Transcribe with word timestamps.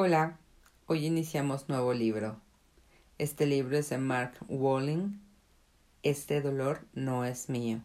Hola, 0.00 0.38
hoy 0.86 1.06
iniciamos 1.06 1.68
nuevo 1.68 1.92
libro. 1.92 2.40
Este 3.18 3.46
libro 3.46 3.76
es 3.76 3.88
de 3.88 3.98
Mark 3.98 4.38
Walling. 4.46 5.18
Este 6.04 6.40
dolor 6.40 6.86
no 6.92 7.24
es 7.24 7.48
mío. 7.48 7.82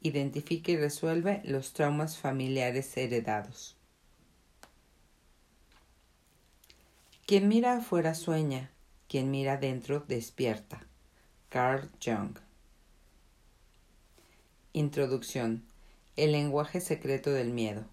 Identifica 0.00 0.72
y 0.72 0.76
resuelve 0.76 1.40
los 1.44 1.74
traumas 1.74 2.18
familiares 2.18 2.96
heredados. 2.96 3.76
Quien 7.24 7.46
mira 7.46 7.76
afuera 7.76 8.16
sueña, 8.16 8.72
quien 9.06 9.30
mira 9.30 9.52
adentro 9.52 10.04
despierta. 10.08 10.88
Carl 11.50 11.88
Jung. 12.04 12.36
Introducción. 14.72 15.62
El 16.16 16.32
lenguaje 16.32 16.80
secreto 16.80 17.30
del 17.30 17.52
miedo. 17.52 17.84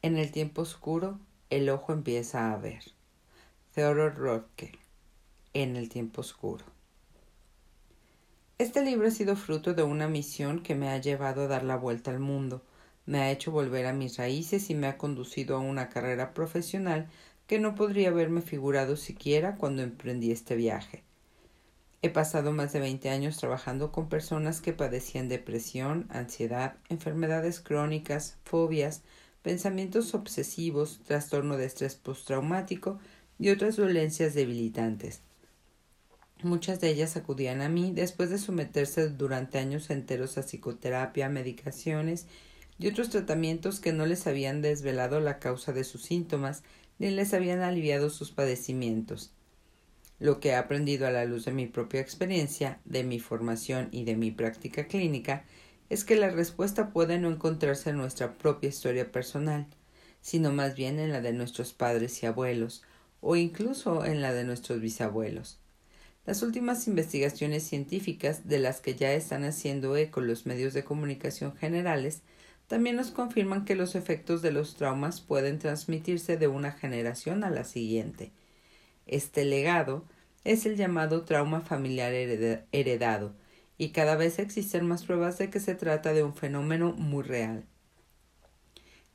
En 0.00 0.16
el 0.16 0.32
tiempo 0.32 0.62
oscuro, 0.62 1.20
el 1.52 1.68
ojo 1.68 1.92
empieza 1.92 2.50
a 2.50 2.56
ver. 2.56 2.82
Theodor 3.74 4.16
Rothke. 4.16 4.78
En 5.52 5.76
el 5.76 5.90
tiempo 5.90 6.22
oscuro. 6.22 6.64
Este 8.56 8.82
libro 8.82 9.08
ha 9.08 9.10
sido 9.10 9.36
fruto 9.36 9.74
de 9.74 9.82
una 9.82 10.08
misión 10.08 10.62
que 10.62 10.74
me 10.74 10.88
ha 10.88 10.96
llevado 10.96 11.42
a 11.42 11.48
dar 11.48 11.62
la 11.62 11.76
vuelta 11.76 12.10
al 12.10 12.20
mundo, 12.20 12.62
me 13.04 13.18
ha 13.18 13.30
hecho 13.30 13.50
volver 13.50 13.84
a 13.84 13.92
mis 13.92 14.16
raíces 14.16 14.70
y 14.70 14.74
me 14.74 14.86
ha 14.86 14.96
conducido 14.96 15.54
a 15.56 15.60
una 15.60 15.90
carrera 15.90 16.32
profesional 16.32 17.10
que 17.46 17.58
no 17.58 17.74
podría 17.74 18.08
haberme 18.08 18.40
figurado 18.40 18.96
siquiera 18.96 19.56
cuando 19.56 19.82
emprendí 19.82 20.30
este 20.30 20.56
viaje. 20.56 21.02
He 22.00 22.08
pasado 22.08 22.52
más 22.52 22.72
de 22.72 22.80
veinte 22.80 23.10
años 23.10 23.36
trabajando 23.36 23.92
con 23.92 24.08
personas 24.08 24.62
que 24.62 24.72
padecían 24.72 25.28
depresión, 25.28 26.06
ansiedad, 26.08 26.76
enfermedades 26.88 27.60
crónicas, 27.60 28.38
fobias, 28.42 29.02
pensamientos 29.42 30.14
obsesivos, 30.14 31.00
trastorno 31.04 31.56
de 31.56 31.66
estrés 31.66 31.96
postraumático 31.96 32.98
y 33.38 33.50
otras 33.50 33.76
dolencias 33.76 34.34
debilitantes. 34.34 35.20
Muchas 36.42 36.80
de 36.80 36.90
ellas 36.90 37.16
acudían 37.16 37.60
a 37.60 37.68
mí 37.68 37.92
después 37.94 38.30
de 38.30 38.38
someterse 38.38 39.08
durante 39.08 39.58
años 39.58 39.90
enteros 39.90 40.38
a 40.38 40.42
psicoterapia, 40.42 41.28
medicaciones 41.28 42.26
y 42.78 42.88
otros 42.88 43.10
tratamientos 43.10 43.78
que 43.78 43.92
no 43.92 44.06
les 44.06 44.26
habían 44.26 44.60
desvelado 44.60 45.20
la 45.20 45.38
causa 45.38 45.72
de 45.72 45.84
sus 45.84 46.02
síntomas 46.02 46.64
ni 46.98 47.10
les 47.10 47.32
habían 47.32 47.60
aliviado 47.60 48.10
sus 48.10 48.32
padecimientos. 48.32 49.32
Lo 50.18 50.40
que 50.40 50.50
he 50.50 50.54
aprendido 50.54 51.06
a 51.06 51.10
la 51.10 51.24
luz 51.24 51.44
de 51.44 51.52
mi 51.52 51.66
propia 51.66 52.00
experiencia, 52.00 52.80
de 52.84 53.04
mi 53.04 53.18
formación 53.20 53.88
y 53.92 54.04
de 54.04 54.16
mi 54.16 54.30
práctica 54.30 54.86
clínica 54.86 55.44
es 55.92 56.04
que 56.04 56.16
la 56.16 56.30
respuesta 56.30 56.88
puede 56.90 57.18
no 57.18 57.28
encontrarse 57.28 57.90
en 57.90 57.98
nuestra 57.98 58.32
propia 58.38 58.70
historia 58.70 59.12
personal, 59.12 59.66
sino 60.22 60.50
más 60.50 60.74
bien 60.74 60.98
en 60.98 61.12
la 61.12 61.20
de 61.20 61.34
nuestros 61.34 61.74
padres 61.74 62.22
y 62.22 62.26
abuelos, 62.26 62.82
o 63.20 63.36
incluso 63.36 64.06
en 64.06 64.22
la 64.22 64.32
de 64.32 64.44
nuestros 64.44 64.80
bisabuelos. 64.80 65.58
Las 66.24 66.40
últimas 66.40 66.88
investigaciones 66.88 67.64
científicas 67.64 68.48
de 68.48 68.58
las 68.58 68.80
que 68.80 68.94
ya 68.94 69.12
están 69.12 69.44
haciendo 69.44 69.94
eco 69.94 70.22
los 70.22 70.46
medios 70.46 70.72
de 70.72 70.82
comunicación 70.82 71.54
generales 71.56 72.22
también 72.68 72.96
nos 72.96 73.10
confirman 73.10 73.66
que 73.66 73.74
los 73.74 73.94
efectos 73.94 74.40
de 74.40 74.50
los 74.50 74.76
traumas 74.76 75.20
pueden 75.20 75.58
transmitirse 75.58 76.38
de 76.38 76.48
una 76.48 76.72
generación 76.72 77.44
a 77.44 77.50
la 77.50 77.64
siguiente. 77.64 78.32
Este 79.06 79.44
legado 79.44 80.06
es 80.42 80.64
el 80.64 80.76
llamado 80.78 81.26
trauma 81.26 81.60
familiar 81.60 82.14
heredado, 82.14 83.34
y 83.82 83.88
cada 83.88 84.14
vez 84.14 84.38
existen 84.38 84.86
más 84.86 85.02
pruebas 85.02 85.38
de 85.38 85.50
que 85.50 85.58
se 85.58 85.74
trata 85.74 86.12
de 86.12 86.22
un 86.22 86.36
fenómeno 86.36 86.92
muy 86.92 87.24
real. 87.24 87.64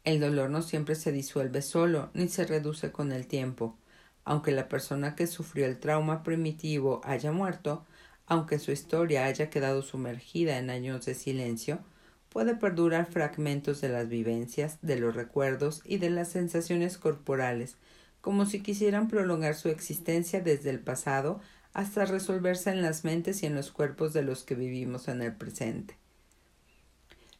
El 0.03 0.19
dolor 0.19 0.49
no 0.49 0.61
siempre 0.61 0.95
se 0.95 1.13
disuelve 1.13 1.61
solo 1.61 2.09
ni 2.13 2.27
se 2.27 2.45
reduce 2.45 2.91
con 2.91 3.13
el 3.13 3.27
tiempo. 3.27 3.77
Aunque 4.25 4.51
la 4.51 4.67
persona 4.67 5.15
que 5.15 5.25
sufrió 5.25 5.65
el 5.65 5.79
trauma 5.79 6.21
primitivo 6.21 6.99
haya 7.05 7.31
muerto, 7.31 7.85
aunque 8.25 8.59
su 8.59 8.73
historia 8.73 9.23
haya 9.23 9.49
quedado 9.49 9.81
sumergida 9.83 10.57
en 10.57 10.69
años 10.69 11.05
de 11.05 11.15
silencio, 11.15 11.79
puede 12.27 12.53
perdurar 12.53 13.05
fragmentos 13.05 13.79
de 13.79 13.87
las 13.87 14.09
vivencias, 14.09 14.79
de 14.81 14.97
los 14.97 15.15
recuerdos 15.15 15.81
y 15.85 15.99
de 15.99 16.09
las 16.09 16.27
sensaciones 16.27 16.97
corporales, 16.97 17.77
como 18.19 18.45
si 18.45 18.61
quisieran 18.61 19.07
prolongar 19.07 19.55
su 19.55 19.69
existencia 19.69 20.41
desde 20.41 20.71
el 20.71 20.81
pasado 20.81 21.39
hasta 21.77 22.05
resolverse 22.05 22.71
en 22.71 22.81
las 22.81 23.03
mentes 23.03 23.43
y 23.43 23.45
en 23.45 23.53
los 23.53 23.71
cuerpos 23.71 24.11
de 24.11 24.23
los 24.23 24.41
que 24.41 24.55
vivimos 24.55 25.07
en 25.07 25.21
el 25.21 25.35
presente. 25.35 25.95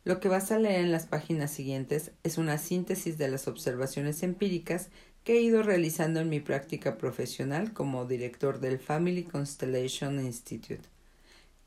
Lo 0.03 0.19
que 0.19 0.27
vas 0.27 0.51
a 0.51 0.59
leer 0.59 0.81
en 0.81 0.91
las 0.91 1.07
páginas 1.07 1.49
siguientes 1.49 2.11
es 2.21 2.37
una 2.37 2.59
síntesis 2.59 3.17
de 3.17 3.29
las 3.29 3.47
observaciones 3.47 4.21
empíricas 4.21 4.89
que 5.23 5.37
he 5.37 5.41
ido 5.41 5.63
realizando 5.63 6.19
en 6.19 6.29
mi 6.29 6.39
práctica 6.39 6.99
profesional 6.99 7.73
como 7.73 8.05
director 8.05 8.59
del 8.59 8.77
Family 8.77 9.23
Constellation 9.23 10.23
Institute, 10.23 10.87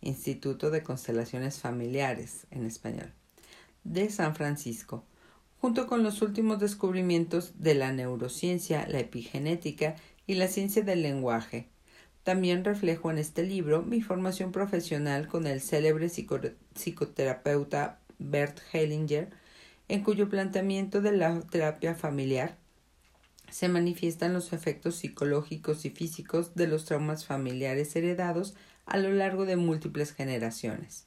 Instituto 0.00 0.70
de 0.70 0.84
Constelaciones 0.84 1.58
Familiares 1.58 2.47
en 2.52 2.66
español, 2.66 3.12
de 3.82 4.10
San 4.10 4.37
Francisco, 4.37 5.02
junto 5.60 5.88
con 5.88 6.04
los 6.04 6.22
últimos 6.22 6.60
descubrimientos 6.60 7.54
de 7.58 7.75
la 7.75 7.91
neurociencia, 7.91 8.87
la 8.87 9.00
epigenética 9.00 9.97
y 10.28 10.34
la 10.34 10.47
ciencia 10.47 10.82
del 10.82 11.02
lenguaje, 11.02 11.69
también 12.22 12.64
reflejo 12.64 13.10
en 13.10 13.19
este 13.19 13.42
libro 13.42 13.82
mi 13.82 14.03
formación 14.03 14.53
profesional 14.53 15.26
con 15.26 15.47
el 15.47 15.60
célebre 15.60 16.08
psicoterapeuta 16.08 17.98
Bert 18.19 18.60
Hellinger, 18.72 19.31
en 19.88 20.04
cuyo 20.04 20.28
planteamiento 20.28 21.00
de 21.00 21.12
la 21.12 21.41
terapia 21.41 21.94
familiar 21.94 22.56
se 23.50 23.69
manifiestan 23.69 24.32
los 24.32 24.53
efectos 24.53 24.97
psicológicos 24.97 25.84
y 25.84 25.91
físicos 25.91 26.54
de 26.54 26.69
los 26.69 26.84
traumas 26.84 27.25
familiares 27.25 27.97
heredados 27.97 28.54
a 28.87 28.97
lo 28.98 29.12
largo 29.12 29.44
de 29.44 29.56
múltiples 29.56 30.12
generaciones. 30.12 31.06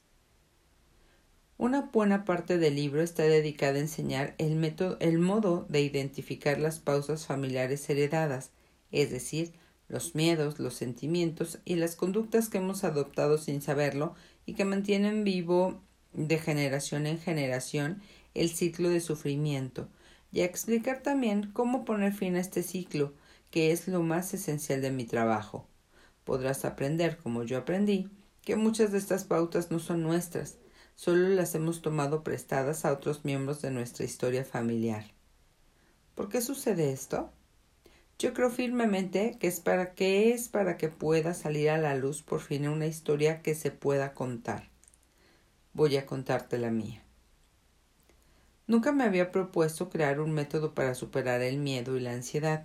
Una 1.56 1.82
buena 1.82 2.24
parte 2.24 2.58
del 2.58 2.74
libro 2.74 3.00
está 3.00 3.22
dedicada 3.22 3.76
a 3.76 3.82
enseñar 3.82 4.34
el, 4.38 4.56
método, 4.56 4.98
el 5.00 5.18
modo 5.18 5.66
de 5.68 5.80
identificar 5.80 6.58
las 6.58 6.80
pausas 6.80 7.26
familiares 7.26 7.88
heredadas, 7.88 8.50
es 8.90 9.10
decir, 9.10 9.52
los 9.88 10.14
miedos, 10.14 10.58
los 10.58 10.74
sentimientos 10.74 11.58
y 11.64 11.76
las 11.76 11.96
conductas 11.96 12.48
que 12.48 12.58
hemos 12.58 12.84
adoptado 12.84 13.38
sin 13.38 13.60
saberlo 13.62 14.14
y 14.46 14.54
que 14.54 14.64
mantienen 14.64 15.24
vivo 15.24 15.80
de 16.12 16.38
generación 16.38 17.06
en 17.06 17.18
generación 17.18 18.02
el 18.34 18.50
ciclo 18.50 18.88
de 18.88 19.00
sufrimiento, 19.00 19.88
y 20.32 20.40
a 20.40 20.44
explicar 20.44 21.02
también 21.02 21.50
cómo 21.52 21.84
poner 21.84 22.12
fin 22.12 22.36
a 22.36 22.40
este 22.40 22.62
ciclo, 22.62 23.14
que 23.50 23.70
es 23.70 23.86
lo 23.86 24.02
más 24.02 24.34
esencial 24.34 24.82
de 24.82 24.90
mi 24.90 25.04
trabajo. 25.04 25.68
Podrás 26.24 26.64
aprender, 26.64 27.18
como 27.18 27.44
yo 27.44 27.58
aprendí, 27.58 28.10
que 28.42 28.56
muchas 28.56 28.90
de 28.90 28.98
estas 28.98 29.24
pautas 29.24 29.70
no 29.70 29.78
son 29.78 30.02
nuestras, 30.02 30.58
solo 30.96 31.28
las 31.28 31.54
hemos 31.54 31.82
tomado 31.82 32.24
prestadas 32.24 32.84
a 32.84 32.92
otros 32.92 33.24
miembros 33.24 33.62
de 33.62 33.70
nuestra 33.70 34.04
historia 34.04 34.44
familiar. 34.44 35.04
¿Por 36.14 36.28
qué 36.28 36.40
sucede 36.40 36.92
esto? 36.92 37.30
Yo 38.18 38.32
creo 38.32 38.50
firmemente 38.50 39.36
que 39.40 39.48
es 39.48 39.60
para 39.60 39.94
que 39.94 40.32
es 40.32 40.48
para 40.48 40.76
que 40.76 40.88
pueda 40.88 41.34
salir 41.34 41.70
a 41.70 41.78
la 41.78 41.94
luz 41.96 42.22
por 42.22 42.40
fin 42.40 42.68
una 42.68 42.86
historia 42.86 43.42
que 43.42 43.54
se 43.54 43.70
pueda 43.72 44.14
contar. 44.14 44.70
Voy 45.72 45.96
a 45.96 46.06
contarte 46.06 46.58
la 46.58 46.70
mía. 46.70 47.02
Nunca 48.66 48.92
me 48.92 49.04
había 49.04 49.32
propuesto 49.32 49.90
crear 49.90 50.20
un 50.20 50.30
método 50.30 50.74
para 50.74 50.94
superar 50.94 51.42
el 51.42 51.58
miedo 51.58 51.96
y 51.96 52.00
la 52.00 52.12
ansiedad. 52.12 52.64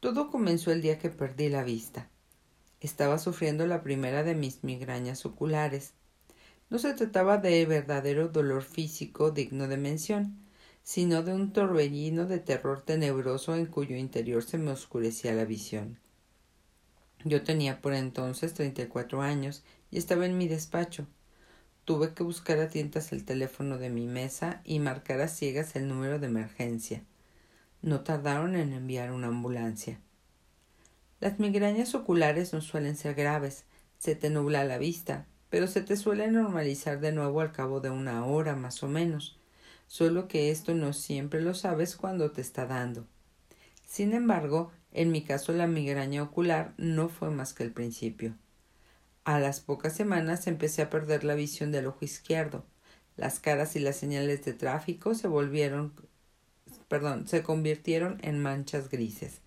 Todo 0.00 0.30
comenzó 0.30 0.72
el 0.72 0.82
día 0.82 0.98
que 0.98 1.10
perdí 1.10 1.48
la 1.48 1.62
vista. 1.62 2.08
Estaba 2.80 3.18
sufriendo 3.18 3.66
la 3.66 3.82
primera 3.82 4.22
de 4.22 4.34
mis 4.34 4.64
migrañas 4.64 5.26
oculares. 5.26 5.92
No 6.70 6.78
se 6.78 6.94
trataba 6.94 7.36
de 7.36 7.64
verdadero 7.66 8.28
dolor 8.28 8.62
físico 8.62 9.30
digno 9.30 9.68
de 9.68 9.76
mención, 9.76 10.45
sino 10.86 11.24
de 11.24 11.32
un 11.32 11.52
torbellino 11.52 12.26
de 12.26 12.38
terror 12.38 12.80
tenebroso 12.80 13.56
en 13.56 13.66
cuyo 13.66 13.96
interior 13.96 14.44
se 14.44 14.56
me 14.56 14.70
oscurecía 14.70 15.34
la 15.34 15.44
visión. 15.44 15.98
Yo 17.24 17.42
tenía 17.42 17.82
por 17.82 17.92
entonces 17.92 18.54
treinta 18.54 18.82
y 18.82 18.86
cuatro 18.86 19.20
años 19.20 19.64
y 19.90 19.98
estaba 19.98 20.26
en 20.26 20.38
mi 20.38 20.46
despacho. 20.46 21.08
Tuve 21.84 22.14
que 22.14 22.22
buscar 22.22 22.60
a 22.60 22.68
tientas 22.68 23.10
el 23.10 23.24
teléfono 23.24 23.78
de 23.78 23.90
mi 23.90 24.06
mesa 24.06 24.60
y 24.62 24.78
marcar 24.78 25.20
a 25.20 25.26
ciegas 25.26 25.74
el 25.74 25.88
número 25.88 26.20
de 26.20 26.28
emergencia. 26.28 27.02
No 27.82 28.02
tardaron 28.02 28.54
en 28.54 28.72
enviar 28.72 29.10
una 29.10 29.26
ambulancia. 29.26 29.98
Las 31.18 31.40
migrañas 31.40 31.96
oculares 31.96 32.52
no 32.52 32.60
suelen 32.60 32.94
ser 32.94 33.16
graves, 33.16 33.64
se 33.98 34.14
te 34.14 34.30
nubla 34.30 34.62
la 34.62 34.78
vista, 34.78 35.26
pero 35.50 35.66
se 35.66 35.80
te 35.80 35.96
suele 35.96 36.30
normalizar 36.30 37.00
de 37.00 37.10
nuevo 37.10 37.40
al 37.40 37.50
cabo 37.50 37.80
de 37.80 37.90
una 37.90 38.24
hora 38.24 38.54
más 38.54 38.84
o 38.84 38.88
menos 38.88 39.40
solo 39.86 40.28
que 40.28 40.50
esto 40.50 40.74
no 40.74 40.92
siempre 40.92 41.40
lo 41.40 41.54
sabes 41.54 41.96
cuando 41.96 42.30
te 42.30 42.40
está 42.40 42.66
dando. 42.66 43.06
Sin 43.84 44.12
embargo, 44.14 44.70
en 44.92 45.10
mi 45.10 45.22
caso 45.22 45.52
la 45.52 45.66
migraña 45.66 46.22
ocular 46.22 46.74
no 46.76 47.08
fue 47.08 47.30
más 47.30 47.54
que 47.54 47.62
el 47.62 47.72
principio. 47.72 48.34
A 49.24 49.40
las 49.40 49.60
pocas 49.60 49.94
semanas 49.94 50.46
empecé 50.46 50.82
a 50.82 50.90
perder 50.90 51.24
la 51.24 51.34
visión 51.34 51.72
del 51.72 51.86
ojo 51.86 52.04
izquierdo. 52.04 52.64
Las 53.16 53.40
caras 53.40 53.76
y 53.76 53.80
las 53.80 53.96
señales 53.96 54.44
de 54.44 54.52
tráfico 54.52 55.14
se 55.14 55.26
volvieron 55.26 55.92
perdón, 56.88 57.26
se 57.26 57.42
convirtieron 57.42 58.18
en 58.22 58.40
manchas 58.40 58.88
grises. 58.90 59.40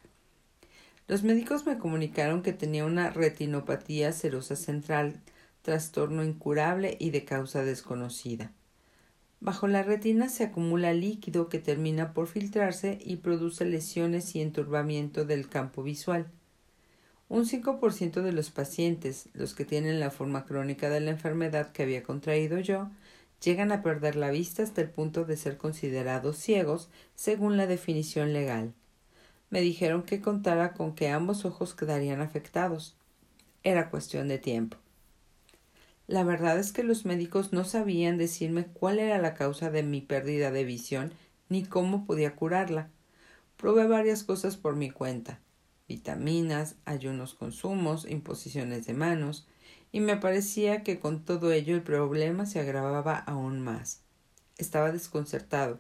Los 1.08 1.24
médicos 1.24 1.66
me 1.66 1.78
comunicaron 1.78 2.44
que 2.44 2.54
tenía 2.54 2.86
una 2.86 3.10
retinopatía 3.10 4.12
serosa 4.12 4.56
central, 4.56 5.20
trastorno 5.62 6.24
incurable 6.24 6.98
y 7.00 7.10
de 7.10 7.26
causa 7.26 7.64
desconocida. 7.64 8.52
Bajo 9.40 9.68
la 9.68 9.84
retina 9.84 10.30
se 10.30 10.44
acumula 10.44 10.94
líquido 10.94 11.50
que 11.50 11.60
termina 11.60 12.14
por 12.14 12.28
filtrarse 12.28 13.00
y 13.02 13.18
produce 13.18 13.66
lesiones 13.66 14.36
y 14.36 14.42
enturbamiento 14.42 15.26
del 15.26 15.48
campo 15.48 15.82
visual. 15.84 16.28
Un 17.30 17.46
5% 17.46 18.22
de 18.22 18.32
los 18.32 18.50
pacientes, 18.50 19.30
los 19.34 19.54
que 19.54 19.66
tienen 19.66 20.00
la 20.00 20.12
forma 20.12 20.46
crónica 20.46 20.90
de 20.90 21.00
la 21.00 21.12
enfermedad 21.12 21.72
que 21.72 21.84
había 21.84 22.04
contraído 22.04 22.60
yo, 22.60 22.90
llegan 23.42 23.72
a 23.72 23.82
perder 23.82 24.16
la 24.16 24.32
vista 24.32 24.64
hasta 24.64 24.82
el 24.82 24.90
punto 24.90 25.26
de 25.26 25.38
ser 25.38 25.58
considerados 25.58 26.38
ciegos 26.38 26.90
según 27.16 27.56
la 27.56 27.68
definición 27.68 28.34
legal 28.34 28.74
me 29.50 29.62
dijeron 29.62 30.04
que 30.04 30.22
contara 30.22 30.74
con 30.74 30.94
que 30.94 31.10
ambos 31.10 31.46
ojos 31.46 31.74
quedarían 31.74 32.22
afectados. 32.22 32.96
Era 33.64 33.90
cuestión 33.90 34.28
de 34.28 34.38
tiempo. 34.38 34.78
La 36.10 36.24
verdad 36.24 36.58
es 36.58 36.74
que 36.74 36.82
los 36.82 37.06
médicos 37.06 37.54
no 37.54 37.64
sabían 37.64 38.18
decirme 38.18 38.66
cuál 38.66 38.98
era 38.98 39.20
la 39.20 39.36
causa 39.36 39.70
de 39.70 39.84
mi 39.84 40.02
pérdida 40.02 40.50
de 40.50 40.64
visión 40.64 41.14
ni 41.50 41.64
cómo 41.64 42.08
podía 42.08 42.36
curarla. 42.36 42.90
Probé 43.58 43.86
varias 43.86 44.24
cosas 44.24 44.58
por 44.58 44.76
mi 44.76 44.90
cuenta 44.90 45.40
vitaminas, 45.88 46.76
ayunos 46.86 47.34
consumos, 47.34 48.06
imposiciones 48.08 48.86
de 48.86 48.94
manos, 48.94 49.48
y 49.92 50.02
me 50.02 50.18
parecía 50.18 50.84
que 50.84 51.00
con 51.00 51.26
todo 51.26 51.52
ello 51.52 51.74
el 51.76 51.82
problema 51.82 52.46
se 52.46 52.60
agravaba 52.60 53.18
aún 53.18 53.60
más. 53.60 54.02
Estaba 54.58 54.92
desconcertado 54.92 55.80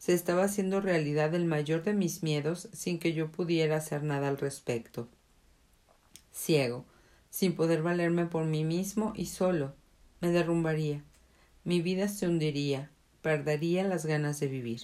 se 0.00 0.14
estaba 0.14 0.44
haciendo 0.44 0.80
realidad 0.80 1.34
el 1.34 1.44
mayor 1.44 1.82
de 1.82 1.92
mis 1.92 2.22
miedos 2.22 2.70
sin 2.72 2.98
que 2.98 3.12
yo 3.12 3.30
pudiera 3.30 3.76
hacer 3.76 4.02
nada 4.02 4.28
al 4.28 4.38
respecto. 4.38 5.08
Ciego, 6.32 6.86
sin 7.30 7.54
poder 7.54 7.82
valerme 7.82 8.26
por 8.26 8.44
mí 8.44 8.64
mismo 8.64 9.12
y 9.16 9.26
solo, 9.26 9.74
me 10.20 10.30
derrumbaría. 10.30 11.02
Mi 11.64 11.80
vida 11.80 12.08
se 12.08 12.26
hundiría, 12.26 12.90
perdería 13.22 13.84
las 13.84 14.04
ganas 14.04 14.40
de 14.40 14.48
vivir. 14.48 14.82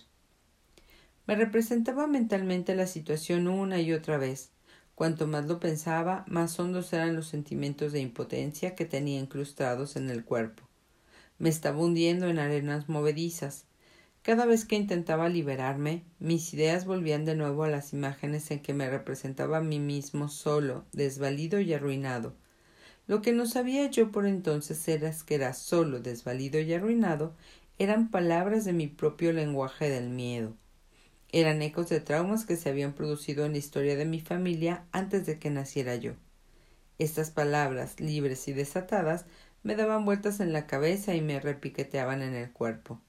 Me 1.27 1.35
representaba 1.35 2.07
mentalmente 2.07 2.75
la 2.77 2.87
situación 2.87 3.49
una 3.49 3.81
y 3.81 3.93
otra 3.93 4.17
vez. 4.17 4.51
Cuanto 4.95 5.27
más 5.27 5.47
lo 5.47 5.61
pensaba, 5.61 6.25
más 6.29 6.59
hondos 6.59 6.93
eran 6.93 7.17
los 7.17 7.27
sentimientos 7.27 7.93
de 7.93 8.01
impotencia 8.01 8.75
que 8.75 8.87
tenía 8.87 9.19
incrustados 9.19 9.97
en 9.97 10.09
el 10.09 10.25
cuerpo. 10.25 10.63
Me 11.39 11.49
estaba 11.49 11.79
hundiendo 11.79 12.29
en 12.29 12.39
arenas 12.39 12.89
movedizas, 12.89 13.67
cada 14.27 14.45
vez 14.45 14.65
que 14.65 14.75
intentaba 14.75 15.29
liberarme, 15.29 16.03
mis 16.19 16.53
ideas 16.53 16.85
volvían 16.85 17.25
de 17.25 17.37
nuevo 17.37 17.63
a 17.63 17.69
las 17.69 17.93
imágenes 17.93 18.51
en 18.51 18.59
que 18.59 18.75
me 18.75 18.91
representaba 18.91 19.59
a 19.59 19.61
mí 19.61 19.79
mismo 19.79 20.29
solo, 20.29 20.85
desvalido 20.93 21.61
y 21.61 21.73
arruinado. 21.73 22.35
Lo 23.07 23.23
que 23.23 23.31
no 23.31 23.47
sabía 23.47 23.89
yo 23.89 24.11
por 24.11 24.27
entonces 24.27 24.89
era 24.89 25.13
que 25.25 25.37
era 25.37 25.55
solo, 25.55 26.01
desvalido 26.01 26.59
y 26.59 26.75
arruinado, 26.75 27.37
eran 27.79 28.11
palabras 28.11 28.65
de 28.65 28.73
mi 28.73 28.89
propio 28.89 29.33
lenguaje 29.33 29.89
del 29.91 30.11
miedo. 30.11 30.57
Eran 31.31 31.63
ecos 31.63 31.89
de 31.89 32.01
traumas 32.01 32.47
que 32.47 32.57
se 32.57 32.69
habían 32.69 32.95
producido 32.95 33.47
en 33.47 33.53
la 33.53 33.59
historia 33.59 33.95
de 33.95 34.07
mi 34.07 34.19
familia 34.21 34.87
antes 34.91 35.25
de 35.25 35.39
que 35.39 35.51
naciera 35.51 35.95
yo. 35.95 36.15
Estas 36.99 37.31
palabras, 37.31 38.01
libres 38.01 38.49
y 38.49 38.53
desatadas, 38.53 39.25
me 39.63 39.77
daban 39.77 40.05
vueltas 40.05 40.41
en 40.41 40.53
la 40.53 40.67
cabeza 40.67 41.15
y 41.15 41.21
me 41.21 41.39
repiqueteaban 41.39 42.23
en 42.23 42.35
el 42.35 42.51
cuerpo. 42.51 43.01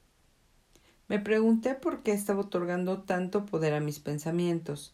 Me 1.07 1.19
pregunté 1.19 1.74
por 1.74 2.04
qué 2.04 2.12
estaba 2.12 2.42
otorgando 2.42 3.04
tanto 3.04 3.45
poder 3.45 3.74
a 3.74 3.80
mis 3.80 4.00
pensamientos. 4.00 4.94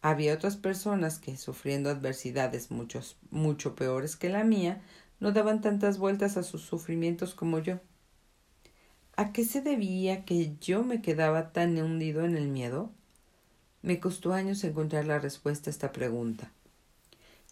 Había 0.00 0.34
otras 0.34 0.56
personas 0.56 1.18
que, 1.18 1.36
sufriendo 1.36 1.90
adversidades 1.90 2.70
muchos, 2.70 3.16
mucho 3.30 3.74
peores 3.74 4.16
que 4.16 4.28
la 4.28 4.44
mía, 4.44 4.82
no 5.18 5.32
daban 5.32 5.60
tantas 5.60 5.98
vueltas 5.98 6.36
a 6.36 6.44
sus 6.44 6.62
sufrimientos 6.62 7.34
como 7.34 7.58
yo. 7.58 7.80
¿A 9.16 9.32
qué 9.32 9.44
se 9.44 9.60
debía 9.60 10.24
que 10.24 10.56
yo 10.60 10.84
me 10.84 11.02
quedaba 11.02 11.52
tan 11.52 11.76
hundido 11.76 12.24
en 12.24 12.36
el 12.36 12.48
miedo? 12.48 12.90
Me 13.82 13.98
costó 13.98 14.32
años 14.32 14.62
encontrar 14.62 15.06
la 15.06 15.18
respuesta 15.18 15.70
a 15.70 15.72
esta 15.72 15.92
pregunta. 15.92 16.52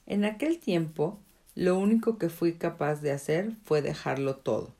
En 0.07 0.25
aquel 0.25 0.59
tiempo, 0.59 1.19
lo 1.57 1.77
único 1.77 2.19
que 2.19 2.29
fui 2.29 2.55
capaz 2.55 3.03
de 3.03 3.11
hacer 3.11 3.53
fue 3.65 3.83
dejarlo 3.83 4.37
todo. 4.37 4.75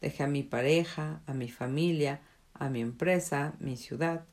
Dejé 0.00 0.24
a 0.24 0.28
mi 0.28 0.42
pareja, 0.42 1.20
a 1.26 1.34
mi 1.34 1.48
familia, 1.48 2.20
a 2.60 2.68
mi 2.68 2.80
empresa, 2.80 3.54
mi 3.58 3.76
ciudad. 3.76 4.24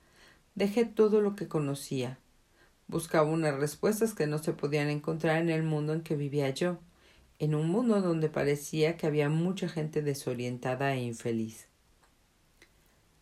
Dejé 0.55 0.85
todo 0.85 1.21
lo 1.21 1.35
que 1.35 1.47
conocía. 1.47 2.19
Buscaba 2.87 3.29
unas 3.29 3.55
respuestas 3.55 4.13
que 4.13 4.27
no 4.27 4.37
se 4.37 4.53
podían 4.53 4.89
encontrar 4.89 5.41
en 5.41 5.49
el 5.49 5.63
mundo 5.63 5.93
en 5.93 6.01
que 6.01 6.15
vivía 6.15 6.49
yo, 6.49 6.77
en 7.39 7.55
un 7.55 7.69
mundo 7.69 8.01
donde 8.01 8.29
parecía 8.29 8.97
que 8.97 9.07
había 9.07 9.29
mucha 9.29 9.67
gente 9.67 10.01
desorientada 10.01 10.93
e 10.93 11.01
infeliz. 11.01 11.67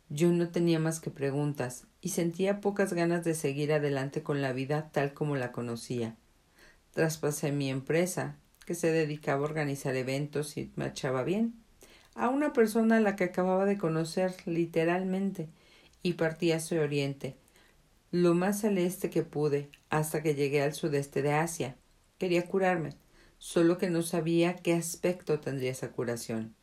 Yo 0.10 0.30
no 0.32 0.50
tenía 0.50 0.80
más 0.80 1.00
que 1.00 1.10
preguntas 1.10 1.86
y 2.02 2.10
sentía 2.10 2.60
pocas 2.60 2.92
ganas 2.94 3.24
de 3.24 3.34
seguir 3.34 3.72
adelante 3.72 4.24
con 4.24 4.42
la 4.42 4.52
vida 4.52 4.90
tal 4.92 5.14
como 5.14 5.38
la 5.38 5.52
conocía. 5.52 6.18
Traspasé 6.94 7.54
mi 7.54 7.70
empresa, 7.70 8.36
que 8.66 8.76
se 8.76 8.92
dedicaba 8.92 9.42
a 9.42 9.50
organizar 9.50 9.96
eventos 9.96 10.58
y 10.58 10.72
marchaba 10.76 11.24
bien 11.24 11.61
a 12.16 12.30
una 12.30 12.54
persona 12.54 12.98
a 12.98 13.02
la 13.02 13.16
que 13.16 13.24
acababa 13.24 13.66
de 13.66 13.78
conocer 13.78 14.36
literalmente 14.46 15.48
y 16.04 16.14
partí 16.14 16.52
hacia 16.52 16.82
oriente, 16.82 17.36
lo 18.12 18.34
más 18.34 18.66
al 18.66 18.78
este 18.78 19.10
que 19.10 19.24
pude, 19.24 19.70
hasta 19.90 20.22
que 20.22 20.36
llegué 20.36 20.62
al 20.62 20.74
sudeste 20.74 21.22
de 21.22 21.34
Asia. 21.34 21.76
Quería 22.18 22.46
curarme, 22.46 22.92
solo 23.38 23.78
que 23.78 23.90
no 23.90 24.02
sabía 24.02 24.56
qué 24.56 24.74
aspecto 24.74 25.40
tendría 25.40 25.72
esa 25.72 25.92
curación. 25.92 26.54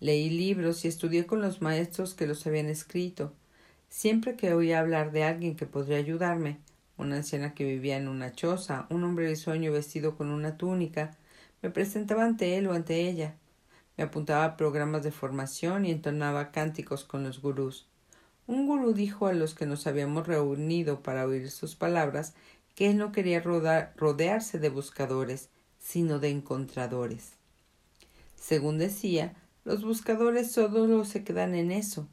Leí 0.00 0.30
libros 0.30 0.84
y 0.84 0.88
estudié 0.88 1.26
con 1.26 1.42
los 1.42 1.60
maestros 1.60 2.14
que 2.14 2.26
los 2.26 2.46
habían 2.46 2.66
escrito. 2.66 3.34
Siempre 3.88 4.36
que 4.36 4.54
oía 4.54 4.78
hablar 4.78 5.10
de 5.10 5.24
alguien 5.24 5.56
que 5.56 5.66
podría 5.66 5.96
ayudarme, 5.96 6.58
una 6.96 7.16
anciana 7.16 7.54
que 7.54 7.64
vivía 7.64 7.96
en 7.96 8.06
una 8.06 8.32
choza, 8.32 8.86
un 8.90 9.02
hombre 9.02 9.26
de 9.26 9.36
sueño 9.36 9.72
vestido 9.72 10.16
con 10.16 10.30
una 10.30 10.56
túnica, 10.56 11.16
me 11.62 11.70
presentaba 11.70 12.24
ante 12.24 12.56
él 12.56 12.68
o 12.68 12.72
ante 12.72 13.08
ella. 13.08 13.34
Me 13.98 14.04
apuntaba 14.04 14.44
a 14.44 14.56
programas 14.56 15.02
de 15.02 15.10
formación 15.10 15.84
y 15.84 15.90
entonaba 15.90 16.52
cánticos 16.52 17.02
con 17.02 17.24
los 17.24 17.42
gurús. 17.42 17.88
Un 18.46 18.68
gurú 18.68 18.94
dijo 18.94 19.26
a 19.26 19.32
los 19.32 19.54
que 19.54 19.66
nos 19.66 19.88
habíamos 19.88 20.28
reunido 20.28 21.02
para 21.02 21.26
oír 21.26 21.50
sus 21.50 21.74
palabras 21.74 22.34
que 22.76 22.90
él 22.90 22.96
no 22.96 23.10
quería 23.10 23.40
rodearse 23.42 24.60
de 24.60 24.68
buscadores, 24.68 25.50
sino 25.80 26.20
de 26.20 26.30
encontradores. 26.30 27.32
Según 28.36 28.78
decía, 28.78 29.34
los 29.64 29.82
buscadores 29.82 30.52
solo 30.52 31.04
se 31.04 31.24
quedan 31.24 31.56
en 31.56 31.72
eso, 31.72 32.06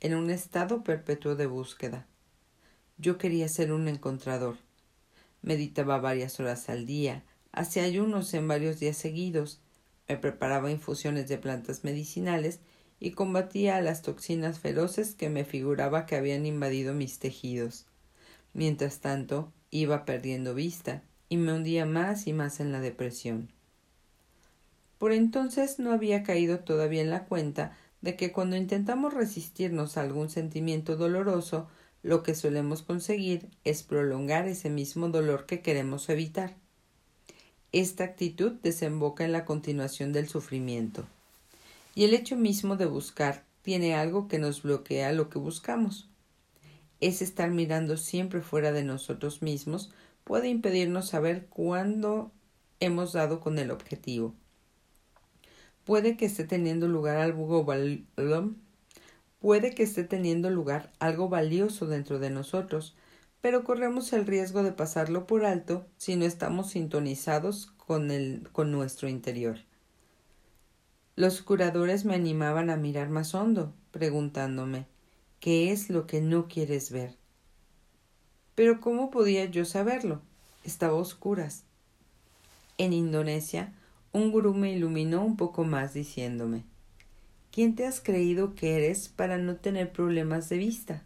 en 0.00 0.14
un 0.14 0.28
estado 0.28 0.84
perpetuo 0.84 1.36
de 1.36 1.46
búsqueda. 1.46 2.06
Yo 2.98 3.16
quería 3.16 3.48
ser 3.48 3.72
un 3.72 3.88
encontrador. 3.88 4.58
Meditaba 5.40 5.98
varias 5.98 6.38
horas 6.38 6.68
al 6.68 6.84
día, 6.84 7.24
hacía 7.50 7.84
ayunos 7.84 8.34
en 8.34 8.46
varios 8.46 8.78
días 8.78 8.98
seguidos, 8.98 9.63
me 10.08 10.16
preparaba 10.16 10.70
infusiones 10.70 11.28
de 11.28 11.38
plantas 11.38 11.84
medicinales 11.84 12.60
y 13.00 13.12
combatía 13.12 13.76
a 13.76 13.80
las 13.80 14.02
toxinas 14.02 14.58
feroces 14.58 15.14
que 15.14 15.28
me 15.28 15.44
figuraba 15.44 16.06
que 16.06 16.16
habían 16.16 16.46
invadido 16.46 16.94
mis 16.94 17.18
tejidos. 17.18 17.86
Mientras 18.52 19.00
tanto, 19.00 19.52
iba 19.70 20.04
perdiendo 20.04 20.54
vista 20.54 21.02
y 21.28 21.36
me 21.36 21.52
hundía 21.52 21.86
más 21.86 22.26
y 22.26 22.32
más 22.32 22.60
en 22.60 22.72
la 22.72 22.80
depresión. 22.80 23.50
Por 24.98 25.12
entonces 25.12 25.78
no 25.78 25.92
había 25.92 26.22
caído 26.22 26.60
todavía 26.60 27.02
en 27.02 27.10
la 27.10 27.24
cuenta 27.24 27.76
de 28.00 28.16
que 28.16 28.32
cuando 28.32 28.56
intentamos 28.56 29.12
resistirnos 29.12 29.96
a 29.96 30.02
algún 30.02 30.30
sentimiento 30.30 30.96
doloroso, 30.96 31.68
lo 32.02 32.22
que 32.22 32.34
solemos 32.34 32.82
conseguir 32.82 33.48
es 33.64 33.82
prolongar 33.82 34.46
ese 34.46 34.70
mismo 34.70 35.08
dolor 35.08 35.46
que 35.46 35.62
queremos 35.62 36.08
evitar. 36.08 36.54
Esta 37.74 38.04
actitud 38.04 38.52
desemboca 38.62 39.24
en 39.24 39.32
la 39.32 39.44
continuación 39.44 40.12
del 40.12 40.28
sufrimiento. 40.28 41.06
Y 41.96 42.04
el 42.04 42.14
hecho 42.14 42.36
mismo 42.36 42.76
de 42.76 42.86
buscar 42.86 43.42
tiene 43.62 43.96
algo 43.96 44.28
que 44.28 44.38
nos 44.38 44.62
bloquea 44.62 45.10
lo 45.10 45.28
que 45.28 45.40
buscamos. 45.40 46.08
Es 47.00 47.20
estar 47.20 47.50
mirando 47.50 47.96
siempre 47.96 48.42
fuera 48.42 48.70
de 48.70 48.84
nosotros 48.84 49.42
mismos 49.42 49.90
puede 50.22 50.50
impedirnos 50.50 51.08
saber 51.08 51.46
cuándo 51.46 52.30
hemos 52.78 53.12
dado 53.12 53.40
con 53.40 53.58
el 53.58 53.72
objetivo. 53.72 54.34
Puede 55.84 56.16
que 56.16 56.26
esté 56.26 56.44
teniendo 56.44 56.86
lugar 56.86 57.16
algo 57.16 57.66
puede 59.40 59.74
que 59.74 59.82
esté 59.82 60.04
teniendo 60.04 60.48
lugar 60.48 60.92
algo 61.00 61.28
valioso 61.28 61.88
dentro 61.88 62.20
de 62.20 62.30
nosotros, 62.30 62.94
pero 63.44 63.62
corremos 63.62 64.14
el 64.14 64.26
riesgo 64.26 64.62
de 64.62 64.72
pasarlo 64.72 65.26
por 65.26 65.44
alto 65.44 65.84
si 65.98 66.16
no 66.16 66.24
estamos 66.24 66.70
sintonizados 66.70 67.66
con, 67.76 68.10
el, 68.10 68.48
con 68.52 68.72
nuestro 68.72 69.06
interior. 69.06 69.58
Los 71.14 71.42
curadores 71.42 72.06
me 72.06 72.14
animaban 72.14 72.70
a 72.70 72.78
mirar 72.78 73.10
más 73.10 73.34
hondo, 73.34 73.74
preguntándome 73.90 74.86
¿Qué 75.40 75.72
es 75.72 75.90
lo 75.90 76.06
que 76.06 76.22
no 76.22 76.48
quieres 76.48 76.90
ver? 76.90 77.16
Pero 78.54 78.80
¿cómo 78.80 79.10
podía 79.10 79.44
yo 79.44 79.66
saberlo? 79.66 80.22
Estaba 80.64 80.94
a 80.94 81.02
oscuras. 81.02 81.64
En 82.78 82.94
Indonesia, 82.94 83.74
un 84.12 84.32
gurú 84.32 84.54
me 84.54 84.72
iluminó 84.72 85.22
un 85.22 85.36
poco 85.36 85.64
más 85.64 85.92
diciéndome 85.92 86.64
¿Quién 87.52 87.74
te 87.74 87.86
has 87.86 88.00
creído 88.00 88.54
que 88.54 88.76
eres 88.76 89.10
para 89.10 89.36
no 89.36 89.56
tener 89.56 89.92
problemas 89.92 90.48
de 90.48 90.56
vista? 90.56 91.02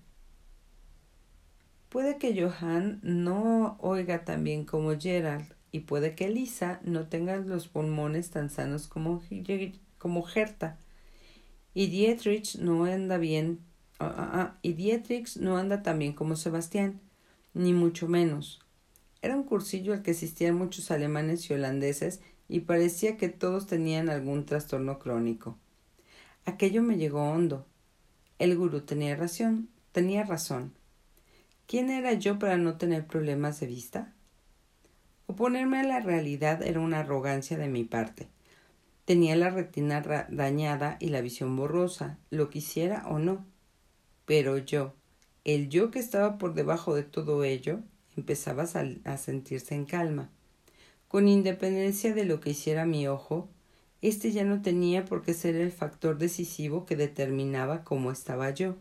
Puede 1.89 2.19
que 2.19 2.39
Johan 2.39 3.01
no 3.03 3.79
oiga 3.81 4.25
tan 4.25 4.45
bien 4.45 4.67
como 4.67 4.99
Gerald 4.99 5.55
y 5.73 5.81
puede 5.81 6.15
que 6.15 6.29
Lisa 6.29 6.81
no 6.85 7.07
tenga 7.09 7.37
los 7.37 7.69
pulmones 7.69 8.31
tan 8.31 8.51
sanos 8.51 8.89
como, 8.89 9.23
como 9.97 10.23
Gerta. 10.23 10.77
Y 11.73 11.87
Dietrich 11.87 12.57
no 12.57 12.85
anda 12.85 13.17
bien 13.17 13.61
ah, 13.99 14.15
ah, 14.17 14.31
ah, 14.35 14.59
y 14.61 14.75
Dietrich 14.75 15.37
no 15.37 15.57
anda 15.57 15.83
tan 15.83 15.99
bien 15.99 16.13
como 16.13 16.37
Sebastián 16.37 17.01
ni 17.55 17.73
mucho 17.73 18.07
menos. 18.07 18.61
Era 19.23 19.35
un 19.35 19.45
cursillo 19.45 19.95
al 19.95 20.03
que 20.03 20.11
asistían 20.11 20.57
muchos 20.57 20.91
alemanes 20.91 21.49
y 21.49 21.55
holandeses 21.55 22.21
y 22.49 22.61
parecía 22.61 23.17
que 23.17 23.31
todos 23.31 23.67
tenían 23.67 24.11
algún 24.11 24.45
trastorno 24.45 24.99
crónico. 24.99 25.57
Aquello 26.45 26.83
me 26.83 26.99
llegó 26.99 27.23
hondo. 27.23 27.67
El 28.39 28.57
gurú 28.59 28.83
tenía 28.83 29.17
razón 29.17 29.71
tenía 29.93 30.23
razón 30.23 30.78
¿Quién 31.69 31.91
era 31.91 32.15
yo 32.15 32.39
para 32.39 32.57
no 32.57 32.79
tener 32.79 33.07
problemas 33.07 33.61
de 33.61 33.67
vista? 33.67 34.15
Oponerme 35.27 35.79
a 35.79 35.83
la 35.83 36.01
realidad 36.01 36.63
era 36.63 36.81
una 36.81 37.01
arrogancia 37.01 37.59
de 37.59 37.69
mi 37.69 37.85
parte. 37.85 38.27
Tenía 39.05 39.37
la 39.37 39.51
retina 39.51 40.01
dañada 40.31 40.97
y 40.99 41.11
la 41.11 41.21
visión 41.21 41.55
borrosa, 41.57 42.17
lo 42.31 42.49
quisiera 42.49 43.07
o 43.07 43.19
no. 43.19 43.45
Pero 44.25 44.57
yo, 44.57 44.95
el 45.45 45.69
yo 45.69 45.91
que 45.91 45.99
estaba 45.99 46.39
por 46.39 46.55
debajo 46.55 46.95
de 46.95 47.03
todo 47.03 47.45
ello, 47.45 47.81
empezaba 48.17 48.65
a 49.05 49.17
sentirse 49.19 49.75
en 49.75 49.85
calma. 49.85 50.31
Con 51.07 51.29
independencia 51.29 52.15
de 52.15 52.25
lo 52.25 52.41
que 52.41 52.53
hiciera 52.53 52.87
mi 52.87 53.07
ojo, 53.09 53.47
éste 54.01 54.33
ya 54.33 54.45
no 54.45 54.63
tenía 54.63 55.05
por 55.05 55.21
qué 55.21 55.35
ser 55.35 55.55
el 55.55 55.71
factor 55.71 56.17
decisivo 56.17 56.87
que 56.87 56.97
determinaba 56.97 57.85
cómo 57.85 58.11
estaba 58.11 58.49
yo. 58.53 58.77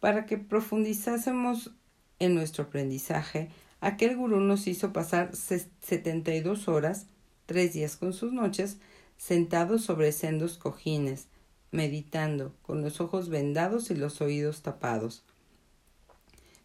Para 0.00 0.24
que 0.24 0.38
profundizásemos 0.38 1.72
en 2.18 2.34
nuestro 2.34 2.64
aprendizaje, 2.64 3.50
aquel 3.80 4.16
gurú 4.16 4.40
nos 4.40 4.66
hizo 4.66 4.92
pasar 4.92 5.36
setenta 5.36 6.34
y 6.34 6.40
dos 6.40 6.68
horas, 6.68 7.06
tres 7.46 7.74
días 7.74 7.96
con 7.96 8.14
sus 8.14 8.32
noches, 8.32 8.78
sentados 9.18 9.82
sobre 9.82 10.12
sendos 10.12 10.56
cojines, 10.56 11.28
meditando, 11.70 12.54
con 12.62 12.82
los 12.82 13.00
ojos 13.02 13.28
vendados 13.28 13.90
y 13.90 13.94
los 13.94 14.22
oídos 14.22 14.62
tapados. 14.62 15.22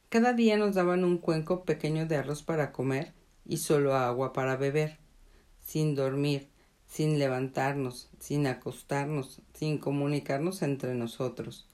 Cada 0.07 0.31
día 0.31 0.55
nos 0.55 0.75
daban 0.75 1.03
un 1.03 1.17
cuenco 1.17 1.65
pequeño 1.65 2.05
de 2.05 2.15
arroz 2.15 2.41
para 2.41 2.71
comer 2.71 3.11
y 3.45 3.57
solo 3.57 3.95
agua 3.95 4.31
para 4.31 4.55
beber, 4.55 4.97
sin 5.59 5.93
dormir, 5.93 6.47
sin 6.87 7.19
levantarnos, 7.19 8.09
sin 8.19 8.47
acostarnos, 8.47 9.41
sin 9.53 9.77
comunicarnos 9.77 10.61
entre 10.61 10.95
nosotros. 10.95 11.67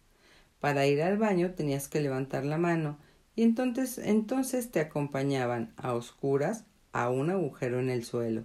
Para 0.61 0.87
ir 0.87 1.01
al 1.01 1.17
baño 1.17 1.51
tenías 1.51 1.89
que 1.89 1.99
levantar 1.99 2.45
la 2.45 2.57
mano 2.57 2.97
y 3.35 3.43
entonces, 3.43 3.97
entonces 3.97 4.71
te 4.71 4.79
acompañaban 4.79 5.73
a 5.75 5.93
oscuras 5.93 6.65
a 6.93 7.09
un 7.09 7.31
agujero 7.31 7.79
en 7.79 7.89
el 7.89 8.05
suelo. 8.05 8.43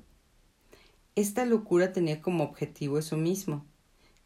Esta 1.14 1.44
locura 1.44 1.92
tenía 1.92 2.20
como 2.20 2.44
objetivo 2.44 2.99
eso 2.99 3.16
mismo, 3.16 3.64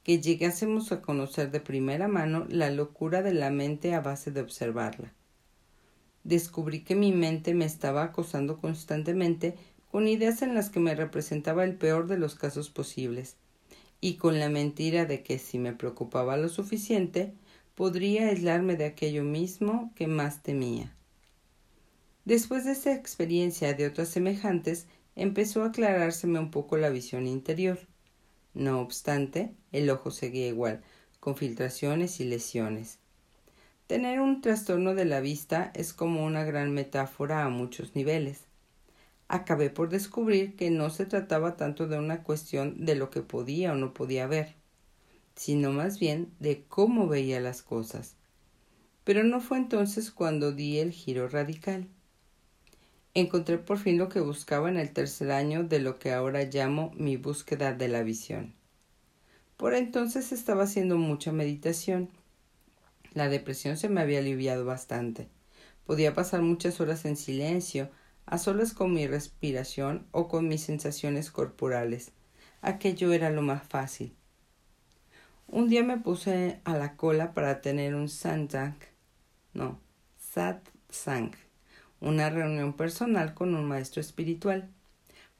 que 0.02 0.20
llegásemos 0.20 0.92
a 0.92 1.02
conocer 1.02 1.50
de 1.50 1.60
primera 1.60 2.08
mano 2.08 2.46
la 2.48 2.70
locura 2.70 3.22
de 3.22 3.34
la 3.34 3.50
mente 3.50 3.94
a 3.94 4.00
base 4.00 4.30
de 4.30 4.40
observarla. 4.40 5.12
Descubrí 6.22 6.82
que 6.82 6.94
mi 6.94 7.12
mente 7.12 7.54
me 7.54 7.64
estaba 7.64 8.02
acosando 8.02 8.58
constantemente 8.58 9.56
con 9.90 10.06
ideas 10.06 10.42
en 10.42 10.54
las 10.54 10.70
que 10.70 10.80
me 10.80 10.94
representaba 10.94 11.64
el 11.64 11.74
peor 11.74 12.06
de 12.06 12.18
los 12.18 12.34
casos 12.36 12.70
posibles, 12.70 13.36
y 14.00 14.14
con 14.14 14.38
la 14.38 14.48
mentira 14.48 15.04
de 15.06 15.22
que 15.22 15.38
si 15.38 15.58
me 15.58 15.72
preocupaba 15.72 16.36
lo 16.36 16.48
suficiente, 16.48 17.34
podría 17.74 18.28
aislarme 18.28 18.76
de 18.76 18.84
aquello 18.84 19.24
mismo 19.24 19.92
que 19.94 20.06
más 20.06 20.42
temía. 20.42 20.94
Después 22.24 22.64
de 22.64 22.72
esta 22.72 22.94
experiencia 22.94 23.74
de 23.74 23.86
otras 23.86 24.08
semejantes, 24.08 24.86
empezó 25.16 25.62
a 25.62 25.66
aclarárseme 25.66 26.38
un 26.38 26.50
poco 26.50 26.76
la 26.76 26.90
visión 26.90 27.26
interior. 27.26 27.78
No 28.54 28.80
obstante, 28.80 29.54
el 29.72 29.90
ojo 29.90 30.10
seguía 30.10 30.48
igual, 30.48 30.82
con 31.18 31.36
filtraciones 31.36 32.20
y 32.20 32.24
lesiones. 32.24 32.98
Tener 33.86 34.20
un 34.20 34.40
trastorno 34.40 34.94
de 34.94 35.04
la 35.04 35.20
vista 35.20 35.72
es 35.74 35.92
como 35.92 36.24
una 36.24 36.44
gran 36.44 36.72
metáfora 36.72 37.44
a 37.44 37.48
muchos 37.48 37.96
niveles. 37.96 38.44
Acabé 39.26 39.70
por 39.70 39.88
descubrir 39.88 40.56
que 40.56 40.70
no 40.70 40.90
se 40.90 41.06
trataba 41.06 41.56
tanto 41.56 41.88
de 41.88 41.98
una 41.98 42.22
cuestión 42.22 42.84
de 42.84 42.94
lo 42.94 43.10
que 43.10 43.22
podía 43.22 43.72
o 43.72 43.74
no 43.74 43.92
podía 43.94 44.26
ver, 44.26 44.54
sino 45.40 45.72
más 45.72 45.98
bien 45.98 46.34
de 46.38 46.64
cómo 46.68 47.08
veía 47.08 47.40
las 47.40 47.62
cosas. 47.62 48.14
Pero 49.04 49.24
no 49.24 49.40
fue 49.40 49.56
entonces 49.56 50.10
cuando 50.10 50.52
di 50.52 50.80
el 50.80 50.92
giro 50.92 51.28
radical. 51.28 51.88
Encontré 53.14 53.56
por 53.56 53.78
fin 53.78 53.96
lo 53.96 54.10
que 54.10 54.20
buscaba 54.20 54.68
en 54.68 54.76
el 54.76 54.92
tercer 54.92 55.30
año 55.30 55.64
de 55.64 55.78
lo 55.78 55.98
que 55.98 56.12
ahora 56.12 56.42
llamo 56.42 56.92
mi 56.94 57.16
búsqueda 57.16 57.72
de 57.72 57.88
la 57.88 58.02
visión. 58.02 58.52
Por 59.56 59.72
entonces 59.72 60.30
estaba 60.30 60.64
haciendo 60.64 60.98
mucha 60.98 61.32
meditación. 61.32 62.10
La 63.14 63.30
depresión 63.30 63.78
se 63.78 63.88
me 63.88 64.02
había 64.02 64.18
aliviado 64.18 64.66
bastante. 64.66 65.26
Podía 65.86 66.12
pasar 66.12 66.42
muchas 66.42 66.82
horas 66.82 67.06
en 67.06 67.16
silencio, 67.16 67.88
a 68.26 68.36
solas 68.36 68.74
con 68.74 68.92
mi 68.92 69.06
respiración 69.06 70.06
o 70.10 70.28
con 70.28 70.48
mis 70.48 70.60
sensaciones 70.60 71.30
corporales. 71.30 72.12
Aquello 72.60 73.14
era 73.14 73.30
lo 73.30 73.40
más 73.40 73.66
fácil. 73.66 74.14
Un 75.52 75.68
día 75.68 75.82
me 75.82 75.96
puse 75.96 76.60
a 76.62 76.78
la 76.78 76.96
cola 76.96 77.34
para 77.34 77.60
tener 77.60 77.96
un 77.96 78.08
satsang, 78.08 78.76
no, 79.52 79.80
satsang, 80.16 81.32
una 82.00 82.30
reunión 82.30 82.74
personal 82.74 83.34
con 83.34 83.56
un 83.56 83.64
maestro 83.64 84.00
espiritual. 84.00 84.70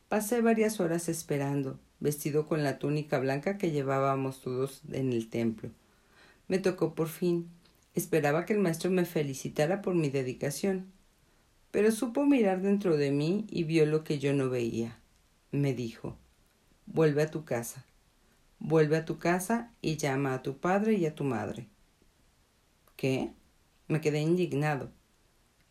Pasé 0.08 0.40
varias 0.40 0.80
horas 0.80 1.08
esperando, 1.08 1.78
vestido 2.00 2.48
con 2.48 2.64
la 2.64 2.80
túnica 2.80 3.20
blanca 3.20 3.56
que 3.56 3.70
llevábamos 3.70 4.40
todos 4.40 4.82
en 4.90 5.12
el 5.12 5.30
templo. 5.30 5.70
Me 6.48 6.58
tocó 6.58 6.96
por 6.96 7.06
fin. 7.06 7.48
Esperaba 7.94 8.46
que 8.46 8.54
el 8.54 8.58
maestro 8.58 8.90
me 8.90 9.04
felicitara 9.04 9.80
por 9.80 9.94
mi 9.94 10.10
dedicación. 10.10 10.90
Pero 11.70 11.92
supo 11.92 12.26
mirar 12.26 12.62
dentro 12.62 12.96
de 12.96 13.12
mí 13.12 13.46
y 13.48 13.62
vio 13.62 13.86
lo 13.86 14.02
que 14.02 14.18
yo 14.18 14.32
no 14.32 14.50
veía. 14.50 14.98
Me 15.52 15.72
dijo 15.72 16.16
Vuelve 16.86 17.22
a 17.22 17.30
tu 17.30 17.44
casa. 17.44 17.84
Vuelve 18.60 18.98
a 18.98 19.06
tu 19.06 19.18
casa 19.18 19.72
y 19.80 19.96
llama 19.96 20.34
a 20.34 20.42
tu 20.42 20.58
padre 20.58 20.92
y 20.94 21.06
a 21.06 21.14
tu 21.14 21.24
madre. 21.24 21.66
¿Qué? 22.94 23.32
Me 23.88 24.02
quedé 24.02 24.20
indignado. 24.20 24.90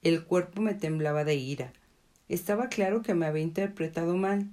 El 0.02 0.26
cuerpo 0.26 0.62
me 0.62 0.74
temblaba 0.74 1.24
de 1.24 1.36
ira. 1.36 1.72
Estaba 2.28 2.68
claro 2.68 3.04
que 3.04 3.14
me 3.14 3.28
había 3.28 3.44
interpretado 3.44 4.18
mal. 4.18 4.50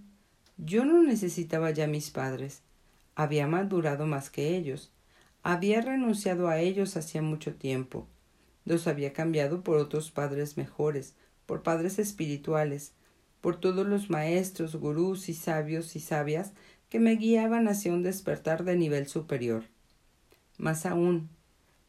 Yo 0.59 0.85
no 0.85 1.02
necesitaba 1.02 1.71
ya 1.71 1.87
mis 1.87 2.11
padres. 2.11 2.61
Había 3.14 3.47
madurado 3.47 4.07
más 4.07 4.28
que 4.28 4.57
ellos. 4.57 4.93
Había 5.43 5.81
renunciado 5.81 6.49
a 6.49 6.59
ellos 6.59 6.97
hacía 6.99 7.23
mucho 7.23 7.55
tiempo. 7.55 8.07
Los 8.66 8.87
había 8.87 9.14
cambiado 9.14 9.62
por 9.62 9.78
otros 9.78 10.11
padres 10.11 10.59
mejores, 10.59 11.14
por 11.47 11.62
padres 11.62 11.99
espirituales, 11.99 12.93
por 13.40 13.61
todos 13.61 13.87
los 13.87 14.11
maestros, 14.11 14.76
gurús 14.76 15.28
y 15.28 15.35
sabios 15.35 15.97
y 15.97 16.00
sabias 16.00 16.52
que 16.88 17.00
me 17.00 17.16
guiaban 17.16 17.69
hacia 17.69 17.93
un 17.93 18.02
despertar 18.02 18.64
de 18.64 18.76
nivel 18.76 19.09
superior. 19.09 19.64
Más 20.59 20.87
aún, 20.87 21.28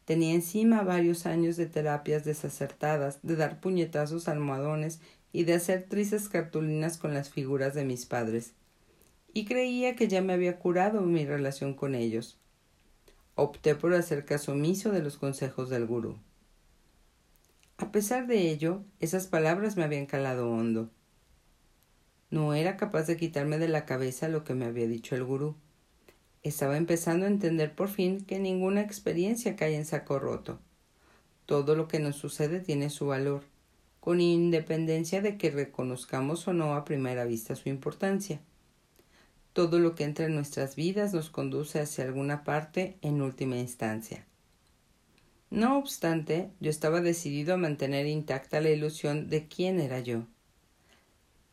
tenía 0.04 0.34
encima 0.34 0.82
varios 0.82 1.26
años 1.26 1.56
de 1.56 1.66
terapias 1.66 2.24
desacertadas, 2.24 3.20
de 3.22 3.36
dar 3.36 3.60
puñetazos 3.60 4.28
almohadones 4.28 5.00
y 5.32 5.44
de 5.44 5.54
hacer 5.54 5.84
tristes 5.88 6.28
cartulinas 6.28 6.98
con 6.98 7.14
las 7.14 7.30
figuras 7.30 7.74
de 7.74 7.84
mis 7.84 8.06
padres. 8.06 8.52
Y 9.32 9.44
creía 9.44 9.94
que 9.94 10.08
ya 10.08 10.22
me 10.22 10.32
había 10.32 10.58
curado 10.58 11.02
mi 11.02 11.24
relación 11.24 11.74
con 11.74 11.94
ellos. 11.94 12.38
Opté 13.34 13.74
por 13.74 13.94
hacer 13.94 14.24
caso 14.24 14.52
omiso 14.52 14.90
de 14.90 15.02
los 15.02 15.16
consejos 15.16 15.68
del 15.70 15.86
gurú. 15.86 16.16
A 17.76 17.92
pesar 17.92 18.26
de 18.26 18.50
ello, 18.50 18.82
esas 18.98 19.28
palabras 19.28 19.76
me 19.76 19.84
habían 19.84 20.06
calado 20.06 20.50
hondo. 20.50 20.90
No 22.30 22.52
era 22.52 22.76
capaz 22.76 23.06
de 23.06 23.16
quitarme 23.16 23.58
de 23.58 23.68
la 23.68 23.86
cabeza 23.86 24.28
lo 24.28 24.44
que 24.44 24.54
me 24.54 24.66
había 24.66 24.86
dicho 24.86 25.14
el 25.14 25.24
gurú. 25.24 25.54
Estaba 26.42 26.76
empezando 26.76 27.24
a 27.24 27.28
entender 27.28 27.74
por 27.74 27.88
fin 27.88 28.20
que 28.24 28.38
ninguna 28.38 28.82
experiencia 28.82 29.56
cae 29.56 29.76
en 29.76 29.86
saco 29.86 30.18
roto. 30.18 30.58
Todo 31.46 31.74
lo 31.74 31.88
que 31.88 31.98
nos 31.98 32.16
sucede 32.16 32.60
tiene 32.60 32.90
su 32.90 33.06
valor, 33.06 33.44
con 34.00 34.20
independencia 34.20 35.22
de 35.22 35.38
que 35.38 35.50
reconozcamos 35.50 36.46
o 36.46 36.52
no 36.52 36.74
a 36.74 36.84
primera 36.84 37.24
vista 37.24 37.56
su 37.56 37.70
importancia. 37.70 38.40
Todo 39.54 39.78
lo 39.78 39.94
que 39.94 40.04
entra 40.04 40.26
en 40.26 40.34
nuestras 40.34 40.76
vidas 40.76 41.14
nos 41.14 41.30
conduce 41.30 41.80
hacia 41.80 42.04
alguna 42.04 42.44
parte 42.44 42.98
en 43.00 43.22
última 43.22 43.56
instancia. 43.56 44.26
No 45.50 45.78
obstante, 45.78 46.50
yo 46.60 46.68
estaba 46.68 47.00
decidido 47.00 47.54
a 47.54 47.56
mantener 47.56 48.06
intacta 48.06 48.60
la 48.60 48.70
ilusión 48.70 49.30
de 49.30 49.48
quién 49.48 49.80
era 49.80 50.00
yo. 50.00 50.26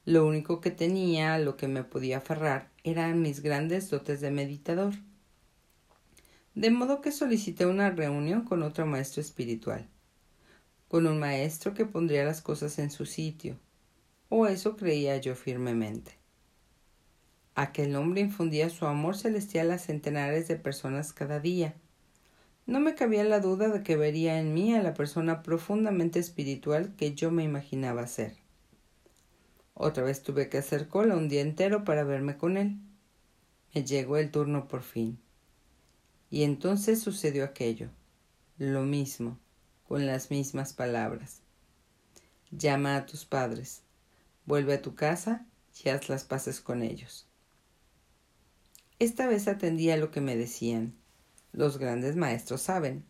Lo 0.06 0.26
único 0.28 0.62
que 0.62 0.70
tenía 0.70 1.40
lo 1.40 1.58
que 1.58 1.68
me 1.68 1.84
podía 1.84 2.18
aferrar 2.18 2.70
eran 2.84 3.24
mis 3.24 3.42
grandes 3.42 3.90
dotes 3.90 4.22
de 4.22 4.30
meditador. 4.30 4.94
De 6.54 6.70
modo 6.70 7.02
que 7.02 7.12
solicité 7.12 7.66
una 7.66 7.90
reunión 7.90 8.44
con 8.44 8.62
otro 8.62 8.86
maestro 8.86 9.22
espiritual, 9.22 9.90
con 10.88 11.08
un 11.08 11.18
maestro 11.18 11.74
que 11.74 11.86
pondría 11.86 12.24
las 12.24 12.42
cosas 12.42 12.78
en 12.78 12.92
su 12.92 13.08
sitio, 13.08 13.58
o 14.30 14.46
eso 14.46 14.78
creía 14.78 15.18
yo 15.18 15.36
firmemente. 15.36 16.12
Aquel 17.56 17.96
hombre 17.96 18.22
infundía 18.22 18.70
su 18.70 18.86
amor 18.86 19.18
celestial 19.18 19.72
a 19.72 19.80
centenares 19.80 20.48
de 20.48 20.56
personas 20.56 21.14
cada 21.14 21.40
día, 21.40 21.74
no 22.68 22.80
me 22.80 22.94
cabía 22.94 23.24
la 23.24 23.40
duda 23.40 23.70
de 23.70 23.82
que 23.82 23.96
vería 23.96 24.40
en 24.40 24.54
mí 24.54 24.76
a 24.76 24.84
la 24.84 24.94
persona 24.94 25.42
profundamente 25.42 26.20
espiritual 26.20 26.96
que 26.96 27.16
yo 27.16 27.32
me 27.32 27.44
imaginaba 27.44 28.08
ser. 28.08 28.45
Otra 29.76 30.02
vez 30.02 30.24
tuve 30.24 30.50
que 30.50 30.58
hacer 30.58 30.88
cola 30.88 31.16
un 31.16 31.30
día 31.30 31.42
entero 31.42 31.84
para 31.84 32.04
verme 32.04 32.38
con 32.38 32.58
él. 32.58 32.80
Me 33.76 33.84
llegó 33.84 34.18
el 34.18 34.32
turno 34.32 34.68
por 34.68 34.82
fin. 34.82 35.20
Y 36.32 36.42
entonces 36.42 37.00
sucedió 37.00 37.46
aquello. 37.46 37.90
Lo 38.58 38.82
mismo, 38.82 39.38
con 39.88 40.08
las 40.08 40.32
mismas 40.32 40.74
palabras. 40.74 41.42
Llama 42.50 42.98
a 42.98 43.06
tus 43.06 43.26
padres, 43.26 43.84
vuelve 44.48 44.74
a 44.74 44.82
tu 44.82 44.96
casa 44.96 45.46
y 45.84 45.90
haz 45.90 46.10
las 46.10 46.24
paces 46.24 46.60
con 46.60 46.82
ellos. 46.82 47.28
Esta 48.98 49.28
vez 49.28 49.48
atendía 49.48 49.98
lo 49.98 50.10
que 50.10 50.22
me 50.22 50.36
decían 50.36 50.96
los 51.56 51.78
grandes 51.78 52.18
maestros 52.18 52.62
saben. 52.62 53.06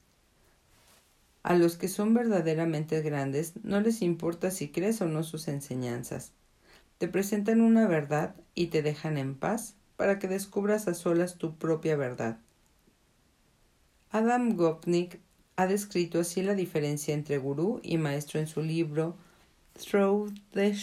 A 1.42 1.56
los 1.56 1.78
que 1.78 1.88
son 1.88 2.14
verdaderamente 2.14 3.02
grandes 3.02 3.54
no 3.64 3.82
les 3.82 4.02
importa 4.02 4.52
si 4.52 4.70
crees 4.70 5.02
o 5.02 5.08
no 5.08 5.24
sus 5.24 5.48
enseñanzas. 5.48 6.32
Te 6.98 7.08
presentan 7.08 7.62
una 7.62 7.88
verdad 7.88 8.36
y 8.54 8.68
te 8.68 8.82
dejan 8.82 9.18
en 9.18 9.36
paz 9.36 9.76
para 9.98 10.20
que 10.20 10.28
descubras 10.28 10.88
a 10.88 10.94
solas 10.94 11.38
tu 11.38 11.56
propia 11.58 11.96
verdad. 11.96 12.38
Adam 14.12 14.56
Gopnik 14.56 15.20
ha 15.58 15.68
descrito 15.68 16.20
así 16.20 16.42
la 16.42 16.54
diferencia 16.54 17.14
entre 17.14 17.38
gurú 17.38 17.80
y 17.84 17.98
maestro 17.98 18.40
en 18.40 18.48
su 18.48 18.62
libro 18.62 19.16
Through 19.74 20.34
the, 20.52 20.74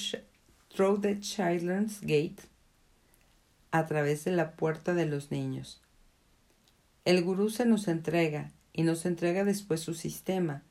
the 1.01 1.21
Children's 1.21 2.01
Gate, 2.03 2.43
a 3.71 3.87
través 3.87 4.25
de 4.25 4.33
la 4.33 4.53
puerta 4.53 4.93
de 4.93 5.07
los 5.07 5.31
niños. 5.31 5.81
El 7.05 7.23
gurú 7.25 7.49
se 7.49 7.65
nos 7.65 7.89
entrega 7.89 8.53
y 8.73 8.83
nos 8.83 9.07
entrega 9.07 9.45
después 9.45 9.81
su 9.81 9.95
sistema. 9.95 10.63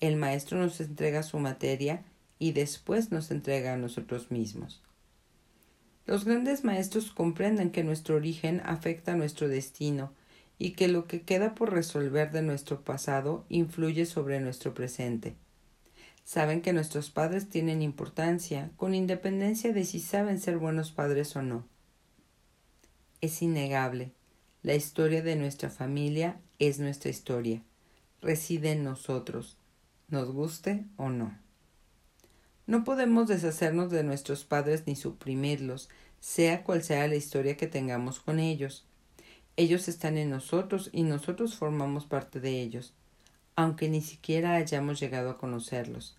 El 0.00 0.16
maestro 0.16 0.58
nos 0.58 0.80
entrega 0.80 1.22
su 1.22 1.38
materia 1.38 2.02
y 2.38 2.52
después 2.52 3.10
nos 3.10 3.30
entrega 3.30 3.74
a 3.74 3.76
nosotros 3.76 4.30
mismos. 4.30 4.82
Los 6.06 6.24
grandes 6.24 6.64
maestros 6.64 7.10
comprenden 7.10 7.70
que 7.70 7.84
nuestro 7.84 8.16
origen 8.16 8.62
afecta 8.64 9.12
a 9.12 9.16
nuestro 9.16 9.48
destino 9.48 10.12
y 10.58 10.70
que 10.72 10.88
lo 10.88 11.06
que 11.06 11.22
queda 11.22 11.54
por 11.54 11.72
resolver 11.72 12.30
de 12.30 12.42
nuestro 12.42 12.82
pasado 12.82 13.44
influye 13.48 14.06
sobre 14.06 14.40
nuestro 14.40 14.74
presente. 14.74 15.34
Saben 16.24 16.62
que 16.62 16.72
nuestros 16.72 17.10
padres 17.10 17.48
tienen 17.48 17.82
importancia, 17.82 18.70
con 18.76 18.94
independencia 18.94 19.72
de 19.72 19.84
si 19.84 20.00
saben 20.00 20.40
ser 20.40 20.58
buenos 20.58 20.90
padres 20.90 21.36
o 21.36 21.42
no. 21.42 21.64
Es 23.20 23.42
innegable 23.42 24.12
la 24.62 24.74
historia 24.74 25.22
de 25.22 25.36
nuestra 25.36 25.70
familia 25.70 26.40
es 26.58 26.80
nuestra 26.80 27.10
historia. 27.10 27.62
Reside 28.20 28.72
en 28.72 28.82
nosotros, 28.82 29.56
nos 30.08 30.32
guste 30.32 30.84
o 30.96 31.10
no. 31.10 31.47
No 32.68 32.84
podemos 32.84 33.28
deshacernos 33.28 33.90
de 33.90 34.04
nuestros 34.04 34.44
padres 34.44 34.82
ni 34.86 34.94
suprimirlos, 34.94 35.88
sea 36.20 36.64
cual 36.64 36.82
sea 36.82 37.08
la 37.08 37.14
historia 37.14 37.56
que 37.56 37.66
tengamos 37.66 38.20
con 38.20 38.38
ellos. 38.38 38.84
Ellos 39.56 39.88
están 39.88 40.18
en 40.18 40.28
nosotros 40.28 40.90
y 40.92 41.04
nosotros 41.04 41.56
formamos 41.56 42.04
parte 42.04 42.40
de 42.40 42.60
ellos, 42.60 42.92
aunque 43.56 43.88
ni 43.88 44.02
siquiera 44.02 44.56
hayamos 44.56 45.00
llegado 45.00 45.30
a 45.30 45.38
conocerlos. 45.38 46.18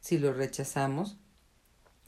Si 0.00 0.16
los 0.16 0.34
rechazamos, 0.34 1.18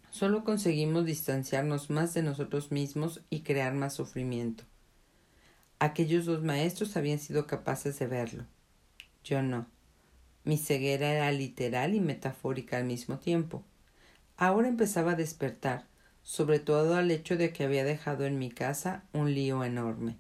solo 0.09 0.45
conseguimos 0.45 1.05
distanciarnos 1.05 1.91
más 1.91 2.15
de 2.15 2.23
nosotros 2.23 2.73
mismos 2.73 3.21
y 3.29 3.41
crear 3.41 3.75
más 3.75 3.93
sufrimiento. 3.93 4.65
Aquellos 5.79 6.25
dos 6.25 6.43
maestros 6.43 6.97
habían 6.97 7.19
sido 7.19 7.47
capaces 7.47 7.99
de 7.99 8.07
verlo. 8.07 8.47
Yo 9.23 9.43
no. 9.43 9.67
Mi 10.45 10.57
ceguera 10.57 11.13
era 11.13 11.31
literal 11.33 11.95
y 11.95 12.01
metafórica 12.01 12.79
al 12.79 12.85
mismo 12.85 13.19
tiempo. 13.19 13.63
Ahora 14.37 14.69
empezaba 14.69 15.13
a 15.13 15.17
despertar, 15.17 15.87
sobre 16.23 16.59
todo 16.59 16.97
al 16.97 17.11
hecho 17.11 17.37
de 17.37 17.53
que 17.53 17.65
había 17.65 17.85
dejado 17.85 18.25
en 18.25 18.39
mi 18.39 18.51
casa 18.51 19.05
un 19.13 19.35
lío 19.35 19.65
enorme. 19.65 20.17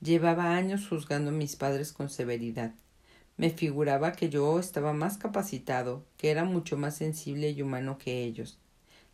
Llevaba 0.00 0.56
años 0.56 0.88
juzgando 0.88 1.30
a 1.30 1.34
mis 1.34 1.56
padres 1.56 1.92
con 1.92 2.10
severidad. 2.10 2.74
Me 3.36 3.50
figuraba 3.50 4.12
que 4.12 4.28
yo 4.28 4.58
estaba 4.58 4.92
más 4.92 5.16
capacitado, 5.16 6.04
que 6.16 6.30
era 6.30 6.44
mucho 6.44 6.76
más 6.76 6.96
sensible 6.96 7.50
y 7.50 7.62
humano 7.62 7.98
que 7.98 8.24
ellos. 8.24 8.58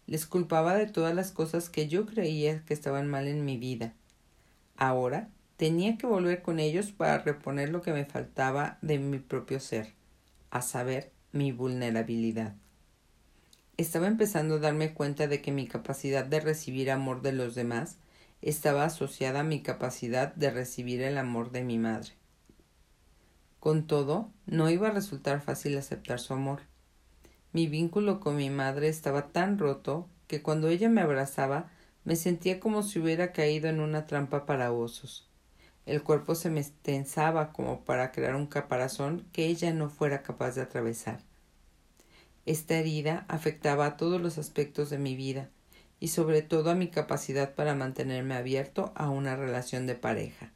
Les 0.07 0.27
culpaba 0.27 0.75
de 0.75 0.87
todas 0.87 1.15
las 1.15 1.31
cosas 1.33 1.69
que 1.69 1.89
yo 1.89 2.07
creía 2.07 2.65
que 2.65 2.75
estaban 2.75 3.07
mal 3.07 3.29
en 3.29 3.45
mi 3.45 3.59
vida, 3.59 3.95
Ahora 4.79 5.29
tenía 5.59 5.99
que 5.99 6.07
volver 6.07 6.41
con 6.41 6.61
ellos 6.61 6.93
para 6.93 7.19
reponer 7.19 7.71
lo 7.71 7.83
que 7.83 7.93
me 7.93 8.05
faltaba 8.05 8.79
de 8.81 9.01
mi 9.01 9.19
propio 9.19 9.59
ser, 9.59 9.93
a 10.51 10.63
saber, 10.63 11.11
mi 11.33 11.51
vulnerabilidad. 11.51 12.55
Estaba 13.77 14.07
empezando 14.07 14.55
a 14.55 14.61
darme 14.61 14.95
cuenta 14.95 15.27
de 15.27 15.43
que 15.43 15.51
mi 15.51 15.67
capacidad 15.67 16.25
de 16.25 16.39
recibir 16.39 16.93
amor 16.93 17.23
de 17.23 17.33
los 17.33 17.57
demás 17.57 17.99
estaba 18.41 18.85
asociada 18.85 19.41
a 19.41 19.45
mi 19.45 19.61
capacidad 19.61 20.33
de 20.33 20.51
recibir 20.51 21.03
el 21.03 21.19
amor 21.19 21.51
de 21.51 21.65
mi 21.65 21.77
madre. 21.77 22.13
Con 23.59 23.89
todo, 23.89 24.31
no 24.47 24.71
iba 24.71 24.89
a 24.89 24.93
resultar 24.93 25.41
fácil 25.41 25.77
aceptar 25.77 26.21
su 26.21 26.35
amor. 26.35 26.61
Mi 27.53 27.67
vínculo 27.67 28.21
con 28.21 28.37
mi 28.37 28.49
madre 28.49 28.89
estaba 28.89 29.33
tan 29.33 29.59
roto 29.59 30.09
que 30.29 30.41
cuando 30.41 30.69
ella 30.69 30.89
me 30.89 31.01
abrazaba 31.01 31.73
me 32.05 32.15
sentía 32.15 32.61
como 32.61 32.85
si 32.85 33.01
hubiera 33.01 33.33
caído 33.33 33.69
en 33.69 33.81
una 33.81 34.07
trampa 34.07 34.47
para 34.47 34.71
osos. 34.71 35.28
El 35.89 36.03
cuerpo 36.03 36.35
se 36.35 36.51
me 36.51 36.63
tensaba 36.63 37.51
como 37.55 37.81
para 37.81 38.13
crear 38.13 38.37
un 38.37 38.47
caparazón 38.47 39.25
que 39.33 39.47
ella 39.47 39.73
no 39.73 39.89
fuera 39.89 40.23
capaz 40.23 40.55
de 40.55 40.61
atravesar. 40.61 41.21
Esta 42.45 42.75
herida 42.75 43.25
afectaba 43.27 43.87
a 43.87 43.97
todos 43.97 44.21
los 44.21 44.37
aspectos 44.37 44.91
de 44.91 44.99
mi 44.99 45.17
vida 45.17 45.49
y 45.99 46.09
sobre 46.09 46.43
todo 46.43 46.71
a 46.71 46.75
mi 46.75 46.89
capacidad 46.89 47.55
para 47.55 47.75
mantenerme 47.75 48.35
abierto 48.35 48.93
a 48.97 49.09
una 49.09 49.35
relación 49.35 49.87
de 49.87 49.95
pareja. 49.95 50.53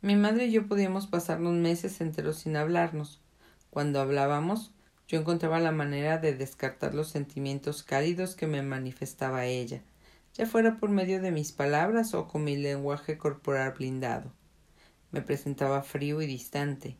Mi 0.00 0.14
madre 0.14 0.46
y 0.46 0.52
yo 0.52 0.68
podíamos 0.68 1.08
pasarnos 1.08 1.54
meses 1.54 2.00
enteros 2.00 2.36
sin 2.36 2.54
hablarnos. 2.54 3.20
Cuando 3.70 4.00
hablábamos, 4.00 4.70
yo 5.08 5.18
encontraba 5.18 5.58
la 5.58 5.72
manera 5.72 6.18
de 6.18 6.36
descartar 6.36 6.94
los 6.94 7.08
sentimientos 7.08 7.82
cálidos 7.82 8.36
que 8.36 8.46
me 8.46 8.62
manifestaba 8.62 9.46
ella, 9.46 9.82
ya 10.36 10.44
fuera 10.44 10.76
por 10.76 10.90
medio 10.90 11.22
de 11.22 11.30
mis 11.30 11.52
palabras 11.52 12.12
o 12.12 12.28
con 12.28 12.44
mi 12.44 12.56
lenguaje 12.56 13.16
corporal 13.16 13.72
blindado. 13.72 14.32
Me 15.10 15.22
presentaba 15.22 15.82
frío 15.82 16.20
y 16.20 16.26
distante. 16.26 16.98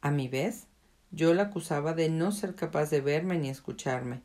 A 0.00 0.12
mi 0.12 0.28
vez, 0.28 0.68
yo 1.10 1.34
la 1.34 1.44
acusaba 1.44 1.92
de 1.92 2.08
no 2.08 2.30
ser 2.30 2.54
capaz 2.54 2.88
de 2.90 3.00
verme 3.00 3.36
ni 3.36 3.48
escucharme. 3.48 4.22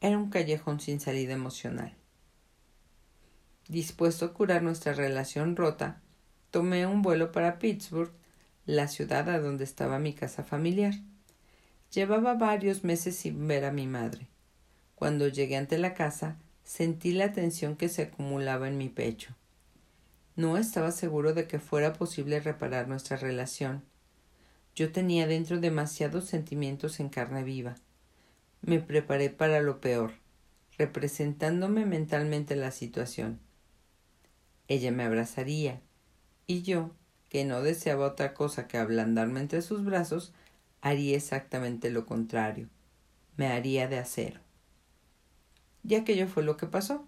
Era 0.00 0.16
un 0.16 0.30
callejón 0.30 0.78
sin 0.78 1.00
salida 1.00 1.32
emocional. 1.32 1.96
Dispuesto 3.68 4.26
a 4.26 4.32
curar 4.32 4.62
nuestra 4.62 4.92
relación 4.92 5.56
rota, 5.56 6.00
tomé 6.52 6.86
un 6.86 7.02
vuelo 7.02 7.32
para 7.32 7.58
Pittsburgh, 7.58 8.12
la 8.64 8.86
ciudad 8.86 9.28
a 9.28 9.40
donde 9.40 9.64
estaba 9.64 9.98
mi 9.98 10.14
casa 10.14 10.44
familiar. 10.44 10.94
Llevaba 11.92 12.34
varios 12.34 12.84
meses 12.84 13.16
sin 13.16 13.48
ver 13.48 13.64
a 13.64 13.72
mi 13.72 13.88
madre. 13.88 14.28
Cuando 14.94 15.26
llegué 15.26 15.56
ante 15.56 15.78
la 15.78 15.94
casa, 15.94 16.36
sentí 16.64 17.12
la 17.12 17.32
tensión 17.32 17.76
que 17.76 17.88
se 17.88 18.02
acumulaba 18.02 18.68
en 18.68 18.78
mi 18.78 18.88
pecho. 18.88 19.34
No 20.36 20.56
estaba 20.56 20.90
seguro 20.90 21.34
de 21.34 21.46
que 21.46 21.58
fuera 21.58 21.92
posible 21.92 22.40
reparar 22.40 22.88
nuestra 22.88 23.16
relación. 23.16 23.82
Yo 24.74 24.92
tenía 24.92 25.26
dentro 25.26 25.60
demasiados 25.60 26.26
sentimientos 26.26 27.00
en 27.00 27.08
carne 27.08 27.42
viva. 27.42 27.76
Me 28.62 28.78
preparé 28.78 29.30
para 29.30 29.60
lo 29.60 29.80
peor, 29.80 30.12
representándome 30.78 31.86
mentalmente 31.86 32.56
la 32.56 32.70
situación. 32.70 33.40
Ella 34.68 34.92
me 34.92 35.02
abrazaría, 35.02 35.80
y 36.46 36.62
yo, 36.62 36.92
que 37.28 37.44
no 37.44 37.62
deseaba 37.62 38.06
otra 38.06 38.34
cosa 38.34 38.68
que 38.68 38.78
ablandarme 38.78 39.40
entre 39.40 39.62
sus 39.62 39.84
brazos, 39.84 40.32
haría 40.80 41.16
exactamente 41.16 41.90
lo 41.90 42.06
contrario. 42.06 42.68
Me 43.36 43.48
haría 43.48 43.88
de 43.88 43.98
acero. 43.98 44.40
Y 45.86 45.94
aquello 45.94 46.28
fue 46.28 46.42
lo 46.42 46.56
que 46.56 46.66
pasó. 46.66 47.06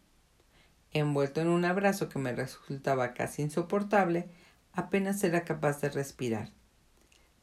Envuelto 0.92 1.40
en 1.40 1.48
un 1.48 1.64
abrazo 1.64 2.08
que 2.08 2.18
me 2.18 2.32
resultaba 2.32 3.14
casi 3.14 3.42
insoportable, 3.42 4.28
apenas 4.72 5.22
era 5.24 5.44
capaz 5.44 5.80
de 5.80 5.88
respirar. 5.88 6.50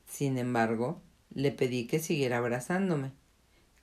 Sin 0.06 0.38
embargo, 0.38 1.02
le 1.34 1.52
pedí 1.52 1.88
que 1.88 2.00
siguiera 2.00 2.38
abrazándome. 2.38 3.12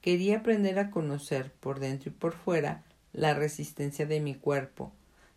Quería 0.00 0.38
aprender 0.38 0.78
a 0.78 0.90
conocer 0.90 1.52
por 1.52 1.80
dentro 1.80 2.10
y 2.10 2.14
por 2.14 2.32
fuera 2.34 2.84
la 3.12 3.34
resistencia 3.34 4.06
de 4.06 4.20
mi 4.20 4.34
cuerpo, 4.34 4.92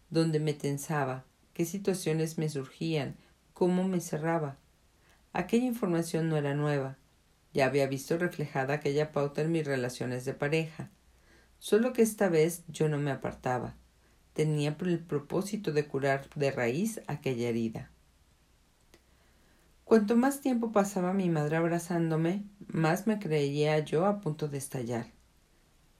donde 0.09 0.39
me 0.39 0.53
tensaba, 0.53 1.25
qué 1.53 1.65
situaciones 1.65 2.37
me 2.37 2.49
surgían, 2.49 3.15
cómo 3.53 3.87
me 3.87 3.99
cerraba. 3.99 4.57
Aquella 5.33 5.65
información 5.65 6.29
no 6.29 6.37
era 6.37 6.53
nueva. 6.53 6.97
Ya 7.53 7.65
había 7.65 7.87
visto 7.87 8.17
reflejada 8.17 8.75
aquella 8.75 9.11
pauta 9.11 9.41
en 9.41 9.51
mis 9.51 9.65
relaciones 9.65 10.25
de 10.25 10.33
pareja. 10.33 10.89
Solo 11.59 11.93
que 11.93 12.01
esta 12.01 12.29
vez 12.29 12.63
yo 12.67 12.89
no 12.89 12.97
me 12.97 13.11
apartaba. 13.11 13.75
Tenía 14.33 14.75
el 14.79 14.99
propósito 14.99 15.71
de 15.71 15.85
curar 15.85 16.29
de 16.35 16.51
raíz 16.51 17.01
aquella 17.07 17.49
herida. 17.49 17.91
Cuanto 19.83 20.15
más 20.15 20.39
tiempo 20.39 20.71
pasaba 20.71 21.13
mi 21.13 21.29
madre 21.29 21.57
abrazándome, 21.57 22.43
más 22.67 23.07
me 23.07 23.19
creía 23.19 23.79
yo 23.79 24.05
a 24.05 24.21
punto 24.21 24.47
de 24.47 24.59
estallar. 24.59 25.07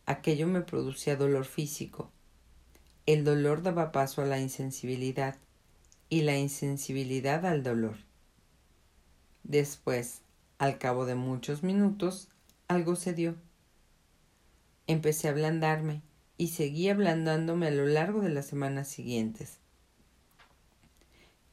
Aquello 0.05 0.47
me 0.47 0.61
producía 0.61 1.15
dolor 1.15 1.45
físico. 1.45 2.11
El 3.05 3.23
dolor 3.23 3.63
daba 3.63 3.91
paso 3.91 4.21
a 4.21 4.25
la 4.25 4.39
insensibilidad 4.39 5.37
y 6.07 6.21
la 6.21 6.37
insensibilidad 6.37 7.45
al 7.45 7.63
dolor. 7.63 7.97
Después, 9.43 10.21
al 10.59 10.77
cabo 10.77 11.05
de 11.05 11.15
muchos 11.15 11.63
minutos, 11.63 12.29
algo 12.67 12.95
se 12.95 13.13
dio. 13.13 13.35
Empecé 14.89 15.27
a 15.27 15.31
ablandarme 15.31 16.01
y 16.35 16.47
seguí 16.47 16.89
ablandándome 16.89 17.67
a 17.67 17.71
lo 17.71 17.85
largo 17.85 18.21
de 18.21 18.29
las 18.29 18.47
semanas 18.47 18.87
siguientes. 18.87 19.59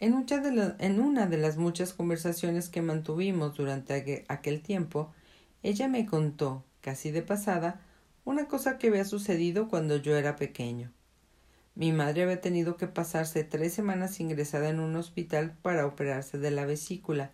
En, 0.00 0.14
una 0.14 1.26
de 1.26 1.36
las 1.36 1.58
muchas 1.58 1.92
conversaciones 1.92 2.70
que 2.70 2.80
mantuvimos 2.80 3.54
durante 3.54 4.24
aquel 4.28 4.62
tiempo, 4.62 5.12
ella 5.62 5.86
me 5.86 6.06
contó, 6.06 6.64
casi 6.80 7.10
de 7.10 7.20
pasada, 7.20 7.82
una 8.24 8.48
cosa 8.48 8.78
que 8.78 8.86
había 8.86 9.04
sucedido 9.04 9.68
cuando 9.68 9.98
yo 9.98 10.16
era 10.16 10.36
pequeño. 10.36 10.90
Mi 11.74 11.92
madre 11.92 12.22
había 12.22 12.40
tenido 12.40 12.78
que 12.78 12.86
pasarse 12.86 13.44
tres 13.44 13.74
semanas 13.74 14.18
ingresada 14.18 14.70
en 14.70 14.80
un 14.80 14.96
hospital 14.96 15.54
para 15.60 15.84
operarse 15.84 16.38
de 16.38 16.52
la 16.52 16.64
vesícula. 16.64 17.32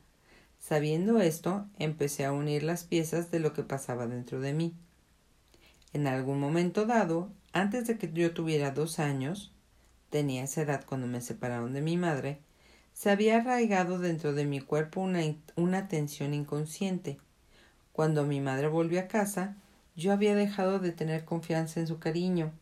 Sabiendo 0.58 1.20
esto, 1.20 1.68
empecé 1.78 2.24
a 2.24 2.32
unir 2.32 2.64
las 2.64 2.82
piezas 2.82 3.30
de 3.30 3.38
lo 3.38 3.52
que 3.52 3.62
pasaba 3.62 4.08
dentro 4.08 4.40
de 4.40 4.52
mí. 4.52 4.74
En 5.92 6.06
algún 6.06 6.40
momento 6.40 6.86
dado, 6.86 7.30
antes 7.52 7.86
de 7.86 7.98
que 7.98 8.10
yo 8.12 8.32
tuviera 8.32 8.70
dos 8.70 8.98
años, 8.98 9.52
tenía 10.10 10.44
esa 10.44 10.62
edad 10.62 10.84
cuando 10.86 11.06
me 11.06 11.20
separaron 11.20 11.72
de 11.74 11.82
mi 11.82 11.96
madre, 11.96 12.38
se 12.92 13.10
había 13.10 13.38
arraigado 13.38 13.98
dentro 13.98 14.32
de 14.32 14.44
mi 14.44 14.60
cuerpo 14.60 15.00
una, 15.00 15.20
una 15.56 15.88
tensión 15.88 16.34
inconsciente. 16.34 17.18
Cuando 17.92 18.24
mi 18.24 18.40
madre 18.40 18.68
volvió 18.68 19.00
a 19.00 19.08
casa, 19.08 19.56
yo 19.96 20.12
había 20.12 20.34
dejado 20.34 20.78
de 20.78 20.92
tener 20.92 21.24
confianza 21.24 21.80
en 21.80 21.86
su 21.86 21.98
cariño. 21.98 22.52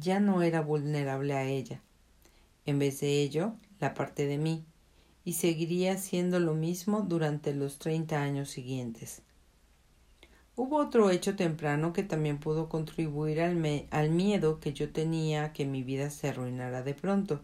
Ya 0.00 0.20
no 0.20 0.42
era 0.42 0.60
vulnerable 0.60 1.34
a 1.34 1.44
ella. 1.44 1.80
En 2.66 2.78
vez 2.78 3.00
de 3.00 3.22
ello, 3.22 3.54
la 3.80 3.94
parte 3.94 4.26
de 4.26 4.36
mí, 4.36 4.64
y 5.24 5.34
seguiría 5.34 5.92
haciendo 5.92 6.40
lo 6.40 6.54
mismo 6.54 7.02
durante 7.02 7.54
los 7.54 7.78
treinta 7.78 8.22
años 8.22 8.50
siguientes. 8.50 9.22
Hubo 10.60 10.78
otro 10.78 11.08
hecho 11.10 11.36
temprano 11.36 11.92
que 11.92 12.02
también 12.02 12.38
pudo 12.38 12.68
contribuir 12.68 13.40
al, 13.42 14.10
miedo 14.10 14.58
que 14.58 14.72
yo 14.72 14.90
tenía 14.90 15.52
que 15.52 15.64
mi 15.64 15.84
vida 15.84 16.10
se 16.10 16.30
arruinara 16.30 16.82
de 16.82 16.94
pronto. 16.94 17.40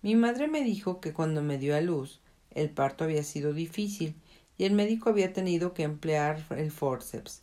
Mi 0.00 0.16
madre 0.16 0.48
me 0.48 0.64
dijo 0.64 0.98
que 0.98 1.12
cuando 1.12 1.42
me 1.42 1.58
dio 1.58 1.76
a 1.76 1.82
luz 1.82 2.22
el 2.50 2.70
parto 2.70 3.04
había 3.04 3.22
sido 3.22 3.52
difícil 3.52 4.14
y 4.56 4.64
el 4.64 4.72
médico 4.72 5.10
había 5.10 5.34
tenido 5.34 5.74
que 5.74 5.82
emplear 5.82 6.42
el 6.56 6.70
forceps. 6.70 7.42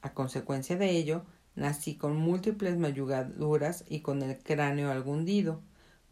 A 0.00 0.14
consecuencia 0.14 0.76
de 0.76 0.92
ello, 0.92 1.26
nací 1.54 1.96
con 1.96 2.16
múltiples 2.16 2.78
mayugaduras 2.78 3.84
y 3.86 4.00
con 4.00 4.22
el 4.22 4.38
cráneo 4.38 4.90
algo 4.90 5.12
hundido, 5.12 5.60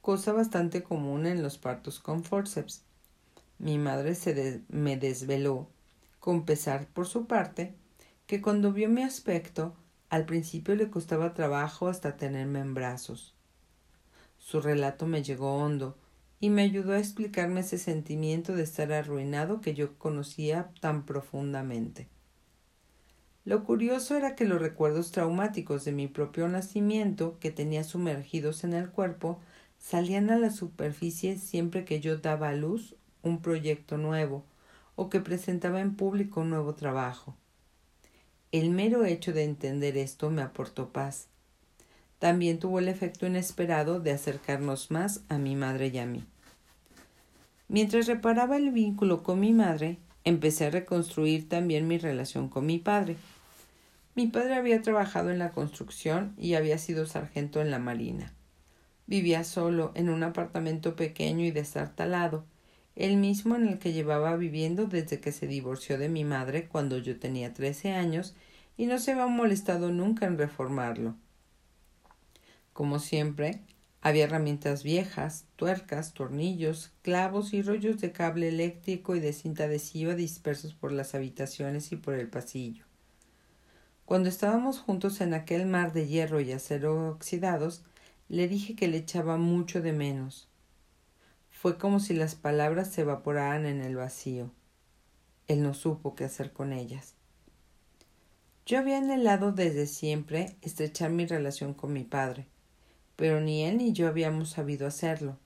cosa 0.02 0.34
bastante 0.34 0.82
común 0.82 1.24
en 1.24 1.42
los 1.42 1.56
partos 1.56 2.00
con 2.00 2.22
forceps. 2.22 2.82
Mi 3.58 3.78
madre 3.78 4.14
se 4.14 4.60
me 4.68 4.98
desveló, 4.98 5.68
con 6.20 6.44
pesar 6.44 6.86
por 6.88 7.06
su 7.06 7.26
parte, 7.26 7.74
que 8.26 8.40
cuando 8.40 8.72
vio 8.72 8.88
mi 8.88 9.02
aspecto, 9.02 9.74
al 10.08 10.24
principio 10.24 10.74
le 10.74 10.90
costaba 10.90 11.34
trabajo 11.34 11.88
hasta 11.88 12.16
tenerme 12.16 12.60
en 12.60 12.72
brazos. 12.72 13.34
Su 14.38 14.60
relato 14.60 15.06
me 15.06 15.22
llegó 15.22 15.56
hondo 15.56 15.96
y 16.40 16.50
me 16.50 16.62
ayudó 16.62 16.92
a 16.92 16.98
explicarme 16.98 17.60
ese 17.60 17.78
sentimiento 17.78 18.54
de 18.54 18.62
estar 18.62 18.92
arruinado 18.92 19.60
que 19.60 19.74
yo 19.74 19.98
conocía 19.98 20.70
tan 20.80 21.04
profundamente. 21.04 22.08
Lo 23.44 23.64
curioso 23.64 24.16
era 24.16 24.34
que 24.34 24.46
los 24.46 24.60
recuerdos 24.60 25.10
traumáticos 25.10 25.84
de 25.84 25.92
mi 25.92 26.08
propio 26.08 26.48
nacimiento, 26.48 27.38
que 27.40 27.50
tenía 27.50 27.84
sumergidos 27.84 28.64
en 28.64 28.72
el 28.72 28.90
cuerpo, 28.90 29.38
salían 29.78 30.30
a 30.30 30.38
la 30.38 30.50
superficie 30.50 31.36
siempre 31.36 31.84
que 31.84 32.00
yo 32.00 32.16
daba 32.16 32.48
a 32.48 32.54
luz 32.54 32.94
un 33.22 33.42
proyecto 33.42 33.98
nuevo 33.98 34.44
o 34.96 35.10
que 35.10 35.20
presentaba 35.20 35.80
en 35.80 35.94
público 35.94 36.40
un 36.40 36.50
nuevo 36.50 36.74
trabajo. 36.74 37.36
El 38.54 38.70
mero 38.70 39.04
hecho 39.04 39.32
de 39.32 39.42
entender 39.42 39.96
esto 39.96 40.30
me 40.30 40.40
aportó 40.40 40.90
paz, 40.90 41.26
también 42.20 42.60
tuvo 42.60 42.78
el 42.78 42.86
efecto 42.86 43.26
inesperado 43.26 43.98
de 43.98 44.12
acercarnos 44.12 44.92
más 44.92 45.22
a 45.28 45.38
mi 45.38 45.56
madre 45.56 45.88
y 45.88 45.98
a 45.98 46.06
mí. 46.06 46.22
Mientras 47.66 48.06
reparaba 48.06 48.56
el 48.56 48.70
vínculo 48.70 49.24
con 49.24 49.40
mi 49.40 49.52
madre, 49.52 49.98
empecé 50.22 50.66
a 50.66 50.70
reconstruir 50.70 51.48
también 51.48 51.88
mi 51.88 51.98
relación 51.98 52.48
con 52.48 52.64
mi 52.64 52.78
padre. 52.78 53.16
Mi 54.14 54.28
padre 54.28 54.54
había 54.54 54.80
trabajado 54.82 55.32
en 55.32 55.40
la 55.40 55.50
construcción 55.50 56.32
y 56.38 56.54
había 56.54 56.78
sido 56.78 57.06
sargento 57.06 57.60
en 57.60 57.72
la 57.72 57.80
marina. 57.80 58.34
Vivía 59.08 59.42
solo 59.42 59.90
en 59.96 60.08
un 60.08 60.22
apartamento 60.22 60.94
pequeño 60.94 61.44
y 61.44 61.50
destartalado, 61.50 62.44
el 62.96 63.16
mismo 63.16 63.56
en 63.56 63.68
el 63.68 63.78
que 63.78 63.92
llevaba 63.92 64.36
viviendo 64.36 64.86
desde 64.86 65.20
que 65.20 65.32
se 65.32 65.46
divorció 65.46 65.98
de 65.98 66.08
mi 66.08 66.24
madre 66.24 66.68
cuando 66.68 66.98
yo 66.98 67.18
tenía 67.18 67.52
trece 67.52 67.92
años 67.92 68.34
y 68.76 68.86
no 68.86 68.98
se 68.98 69.12
había 69.12 69.26
molestado 69.26 69.90
nunca 69.90 70.26
en 70.26 70.38
reformarlo. 70.38 71.16
Como 72.72 72.98
siempre, 72.98 73.60
había 74.00 74.24
herramientas 74.24 74.82
viejas, 74.82 75.46
tuercas, 75.56 76.12
tornillos, 76.12 76.92
clavos 77.02 77.54
y 77.54 77.62
rollos 77.62 78.00
de 78.00 78.12
cable 78.12 78.48
eléctrico 78.48 79.16
y 79.16 79.20
de 79.20 79.32
cinta 79.32 79.64
adhesiva 79.64 80.14
dispersos 80.14 80.74
por 80.74 80.92
las 80.92 81.14
habitaciones 81.14 81.90
y 81.90 81.96
por 81.96 82.14
el 82.14 82.28
pasillo. 82.28 82.84
Cuando 84.04 84.28
estábamos 84.28 84.80
juntos 84.80 85.22
en 85.22 85.32
aquel 85.32 85.66
mar 85.66 85.94
de 85.94 86.06
hierro 86.06 86.40
y 86.40 86.52
acero 86.52 87.08
oxidados, 87.08 87.82
le 88.28 88.46
dije 88.48 88.76
que 88.76 88.88
le 88.88 88.98
echaba 88.98 89.38
mucho 89.38 89.80
de 89.80 89.92
menos. 89.92 90.48
Fue 91.64 91.78
como 91.78 91.98
si 91.98 92.12
las 92.12 92.34
palabras 92.34 92.88
se 92.88 93.00
evaporaran 93.00 93.64
en 93.64 93.80
el 93.80 93.96
vacío. 93.96 94.50
Él 95.48 95.62
no 95.62 95.72
supo 95.72 96.14
qué 96.14 96.24
hacer 96.24 96.52
con 96.52 96.74
ellas. 96.74 97.14
Yo 98.66 98.76
había 98.78 98.98
anhelado 98.98 99.50
desde 99.50 99.86
siempre 99.86 100.58
estrechar 100.60 101.08
mi 101.08 101.24
relación 101.24 101.72
con 101.72 101.94
mi 101.94 102.04
padre 102.04 102.48
pero 103.16 103.40
ni 103.40 103.64
él 103.64 103.78
ni 103.78 103.94
yo 103.94 104.08
habíamos 104.08 104.50
sabido 104.50 104.86
hacerlo. 104.86 105.38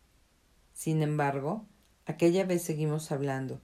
Sin 0.72 1.02
embargo, 1.02 1.64
aquella 2.04 2.44
vez 2.44 2.62
seguimos 2.62 3.12
hablando. 3.12 3.61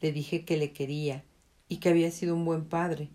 Le 0.00 0.12
dije 0.12 0.44
que 0.44 0.56
le 0.56 0.72
quería 0.72 1.24
y 1.66 1.78
que 1.78 1.88
había 1.88 2.12
sido 2.12 2.36
un 2.36 2.44
buen 2.44 2.66
padre. 2.66 3.08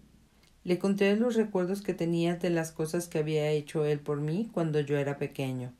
Le 0.65 0.77
conté 0.77 1.15
los 1.15 1.35
recuerdos 1.35 1.81
que 1.81 1.93
tenía 1.93 2.35
de 2.35 2.49
las 2.49 2.73
cosas 2.73 3.07
que 3.07 3.19
había 3.19 3.49
hecho 3.49 3.85
él 3.85 4.01
por 4.01 4.19
mí 4.19 4.49
cuando 4.51 4.81
yo 4.81 4.97
era 4.97 5.17
pequeño. 5.17 5.73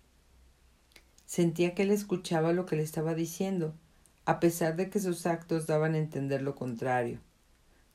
Sentía 1.28 1.76
que 1.76 1.84
él 1.84 1.92
escuchaba 1.92 2.52
lo 2.52 2.66
que 2.66 2.76
le 2.76 2.82
estaba 2.82 3.13
diciendo, 3.13 3.76
a 4.26 4.40
pesar 4.40 4.76
de 4.76 4.90
que 4.90 5.00
sus 5.00 5.28
actos 5.28 5.68
daban 5.68 5.94
a 5.94 6.00
entender 6.00 6.42
lo 6.42 6.56
contrario. 6.56 7.20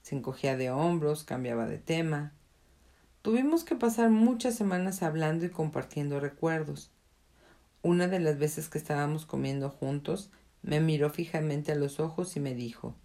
Se 0.03 0.15
encogía 0.15 0.57
de 0.57 0.71
hombros, 0.71 1.25
cambiaba 1.25 1.67
de 1.67 1.79
tema, 1.79 2.33
Tuvimos 3.23 3.63
que 3.63 3.77
pasar 3.77 4.11
muchas 4.11 4.57
semanas 4.57 5.05
hablando 5.05 5.47
y 5.47 5.51
compartiendo 5.51 6.19
recuerdos. 6.19 6.91
Una 7.81 8.09
de 8.09 8.19
las 8.19 8.37
veces 8.37 8.69
que 8.69 8.79
estábamos 8.79 9.27
comiendo 9.27 9.71
juntos, 9.71 10.31
me 10.63 10.81
miró 10.81 11.09
fijamente 11.09 11.71
a 11.71 11.77
los 11.77 12.01
ojos 12.01 12.37
y 12.37 12.41
me 12.41 12.53
dijo 12.53 12.97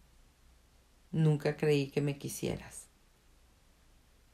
Nunca 1.12 1.56
creí 1.56 1.92
que 1.92 2.02
me 2.02 2.18
quisieras. 2.18 2.88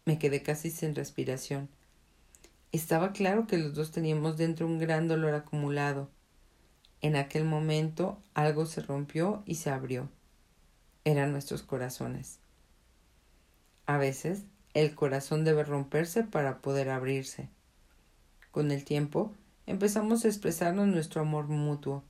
Me 0.06 0.18
quedé 0.18 0.42
casi 0.42 0.72
sin 0.72 0.96
respiración. 0.96 1.68
Estaba 2.74 3.12
claro 3.12 3.46
que 3.46 3.60
los 3.60 3.76
dos 3.76 3.92
teníamos 3.92 4.36
dentro 4.36 4.66
un 4.66 4.80
gran 4.80 5.08
dolor 5.08 5.36
acumulado. 5.36 6.10
En 7.02 7.16
aquel 7.16 7.46
momento 7.46 8.18
algo 8.34 8.66
se 8.66 8.82
rompió 8.82 9.44
y 9.46 9.56
se 9.56 9.70
abrió. 9.70 10.10
Eran 11.04 11.32
nuestros 11.32 11.62
corazones. 11.62 12.40
A 13.86 14.00
veces 14.00 14.46
el 14.74 14.96
corazón 14.96 15.44
debe 15.44 15.64
romperse 15.64 16.24
para 16.24 16.64
poder 16.64 16.90
abrirse. 16.90 17.48
Con 18.50 18.72
el 18.72 18.84
tiempo, 18.86 19.32
empezamos 19.68 20.26
a 20.26 20.30
expresarnos 20.30 20.88
nuestro 20.88 21.22
amor 21.22 21.50
mutuo. 21.50 22.04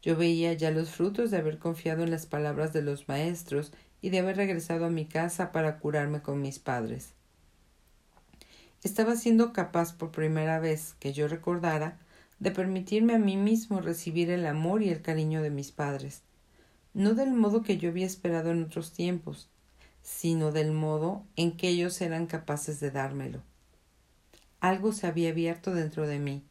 Yo 0.00 0.14
veía 0.14 0.52
ya 0.52 0.70
los 0.70 0.90
frutos 0.90 1.32
de 1.32 1.38
haber 1.38 1.58
confiado 1.58 2.04
en 2.04 2.12
las 2.12 2.26
palabras 2.26 2.72
de 2.72 2.82
los 2.82 3.08
maestros 3.08 3.72
y 4.00 4.10
de 4.10 4.20
haber 4.20 4.36
regresado 4.36 4.84
a 4.84 4.90
mi 4.90 5.06
casa 5.06 5.50
para 5.50 5.80
curarme 5.80 6.22
con 6.22 6.40
mis 6.40 6.60
padres. 6.60 7.14
Estaba 8.84 9.16
siendo 9.16 9.54
capaz 9.54 9.94
por 9.94 10.10
primera 10.10 10.60
vez 10.60 10.94
que 11.00 11.14
yo 11.14 11.26
recordara 11.26 11.96
de 12.38 12.50
permitirme 12.50 13.14
a 13.14 13.18
mí 13.18 13.38
mismo 13.38 13.80
recibir 13.80 14.28
el 14.28 14.44
amor 14.44 14.82
y 14.82 14.90
el 14.90 15.00
cariño 15.00 15.40
de 15.40 15.48
mis 15.48 15.72
padres, 15.72 16.20
no 16.92 17.14
del 17.14 17.32
modo 17.32 17.62
que 17.62 17.78
yo 17.78 17.88
había 17.88 18.04
esperado 18.04 18.50
en 18.50 18.62
otros 18.62 18.92
tiempos, 18.92 19.48
sino 20.02 20.52
del 20.52 20.70
modo 20.72 21.24
en 21.34 21.56
que 21.56 21.70
ellos 21.70 21.98
eran 22.02 22.26
capaces 22.26 22.78
de 22.78 22.90
dármelo. 22.90 23.40
Algo 24.60 24.92
se 24.92 25.06
había 25.06 25.30
abierto 25.30 25.74
dentro 25.74 26.06
de 26.06 26.18
mí. 26.18 26.42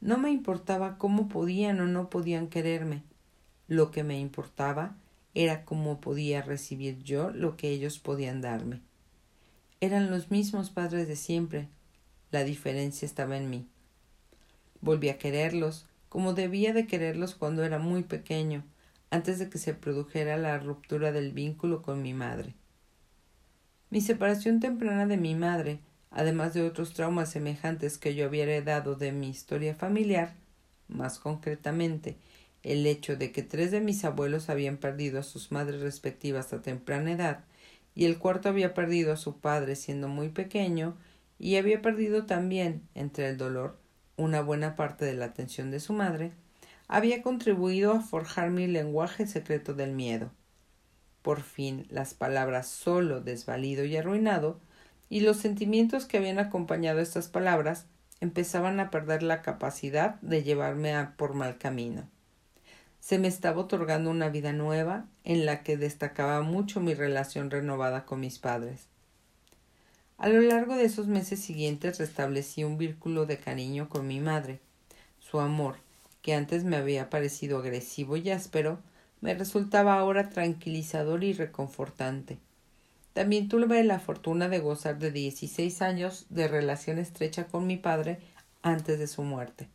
No 0.00 0.16
me 0.16 0.30
importaba 0.30 0.96
cómo 0.96 1.28
podían 1.28 1.78
o 1.80 1.86
no 1.86 2.08
podían 2.08 2.48
quererme. 2.48 3.02
Lo 3.68 3.90
que 3.90 4.02
me 4.02 4.18
importaba 4.18 4.96
era 5.34 5.66
cómo 5.66 6.00
podía 6.00 6.40
recibir 6.40 7.02
yo 7.02 7.30
lo 7.30 7.58
que 7.58 7.68
ellos 7.68 7.98
podían 7.98 8.40
darme. 8.40 8.80
Eran 9.82 10.10
los 10.10 10.30
mismos 10.30 10.68
padres 10.68 11.08
de 11.08 11.16
siempre. 11.16 11.68
La 12.30 12.44
diferencia 12.44 13.06
estaba 13.06 13.38
en 13.38 13.48
mí. 13.48 13.66
Volví 14.82 15.08
a 15.08 15.16
quererlos, 15.16 15.86
como 16.10 16.34
debía 16.34 16.74
de 16.74 16.86
quererlos 16.86 17.34
cuando 17.34 17.64
era 17.64 17.78
muy 17.78 18.02
pequeño, 18.02 18.62
antes 19.08 19.38
de 19.38 19.48
que 19.48 19.56
se 19.56 19.72
produjera 19.72 20.36
la 20.36 20.58
ruptura 20.58 21.12
del 21.12 21.32
vínculo 21.32 21.80
con 21.80 22.02
mi 22.02 22.12
madre. 22.12 22.52
Mi 23.88 24.02
separación 24.02 24.60
temprana 24.60 25.06
de 25.06 25.16
mi 25.16 25.34
madre, 25.34 25.80
además 26.10 26.52
de 26.52 26.62
otros 26.62 26.92
traumas 26.92 27.30
semejantes 27.30 27.96
que 27.96 28.14
yo 28.14 28.26
había 28.26 28.42
heredado 28.42 28.96
de 28.96 29.12
mi 29.12 29.30
historia 29.30 29.74
familiar, 29.74 30.34
más 30.88 31.18
concretamente 31.18 32.16
el 32.62 32.86
hecho 32.86 33.16
de 33.16 33.32
que 33.32 33.42
tres 33.42 33.70
de 33.70 33.80
mis 33.80 34.04
abuelos 34.04 34.50
habían 34.50 34.76
perdido 34.76 35.20
a 35.20 35.22
sus 35.22 35.50
madres 35.50 35.80
respectivas 35.80 36.52
a 36.52 36.60
temprana 36.60 37.12
edad 37.12 37.44
y 37.94 38.04
el 38.04 38.18
cuarto 38.18 38.48
había 38.48 38.74
perdido 38.74 39.12
a 39.12 39.16
su 39.16 39.38
padre 39.38 39.76
siendo 39.76 40.08
muy 40.08 40.28
pequeño 40.28 40.96
y 41.38 41.56
había 41.56 41.82
perdido 41.82 42.26
también, 42.26 42.82
entre 42.94 43.28
el 43.28 43.36
dolor, 43.36 43.78
una 44.16 44.42
buena 44.42 44.76
parte 44.76 45.04
de 45.04 45.14
la 45.14 45.26
atención 45.26 45.70
de 45.70 45.80
su 45.80 45.92
madre, 45.92 46.32
había 46.88 47.22
contribuido 47.22 47.92
a 47.92 48.00
forjar 48.00 48.50
mi 48.50 48.66
lenguaje 48.66 49.26
secreto 49.26 49.74
del 49.74 49.92
miedo. 49.92 50.30
Por 51.22 51.42
fin 51.42 51.86
las 51.88 52.14
palabras 52.14 52.66
solo, 52.66 53.20
desvalido 53.20 53.84
y 53.84 53.96
arruinado, 53.96 54.60
y 55.08 55.20
los 55.20 55.38
sentimientos 55.38 56.06
que 56.06 56.18
habían 56.18 56.38
acompañado 56.38 57.00
estas 57.00 57.28
palabras 57.28 57.86
empezaban 58.20 58.80
a 58.80 58.90
perder 58.90 59.22
la 59.22 59.42
capacidad 59.42 60.20
de 60.20 60.42
llevarme 60.42 60.94
a 60.94 61.14
por 61.16 61.34
mal 61.34 61.58
camino. 61.58 62.08
Se 63.00 63.18
me 63.18 63.28
estaba 63.28 63.62
otorgando 63.62 64.10
una 64.10 64.28
vida 64.28 64.52
nueva 64.52 65.06
en 65.24 65.46
la 65.46 65.62
que 65.62 65.76
destacaba 65.76 66.42
mucho 66.42 66.80
mi 66.80 66.94
relación 66.94 67.50
renovada 67.50 68.04
con 68.04 68.20
mis 68.20 68.38
padres. 68.38 68.86
A 70.18 70.28
lo 70.28 70.42
largo 70.42 70.76
de 70.76 70.84
esos 70.84 71.06
meses 71.06 71.40
siguientes 71.40 71.98
restablecí 71.98 72.62
un 72.62 72.76
vínculo 72.76 73.24
de 73.24 73.38
cariño 73.38 73.88
con 73.88 74.06
mi 74.06 74.20
madre. 74.20 74.60
Su 75.18 75.40
amor, 75.40 75.76
que 76.20 76.34
antes 76.34 76.64
me 76.64 76.76
había 76.76 77.08
parecido 77.08 77.58
agresivo 77.58 78.18
y 78.18 78.30
áspero, 78.30 78.80
me 79.22 79.34
resultaba 79.34 79.94
ahora 79.98 80.28
tranquilizador 80.28 81.24
y 81.24 81.32
reconfortante. 81.32 82.38
También 83.14 83.48
tuve 83.48 83.82
la 83.82 83.98
fortuna 83.98 84.48
de 84.48 84.60
gozar 84.60 84.98
de 84.98 85.10
dieciséis 85.10 85.82
años 85.82 86.26
de 86.28 86.48
relación 86.48 86.98
estrecha 86.98 87.46
con 87.46 87.66
mi 87.66 87.76
padre 87.76 88.18
antes 88.62 88.98
de 88.98 89.06
su 89.06 89.22
muerte. 89.22 89.68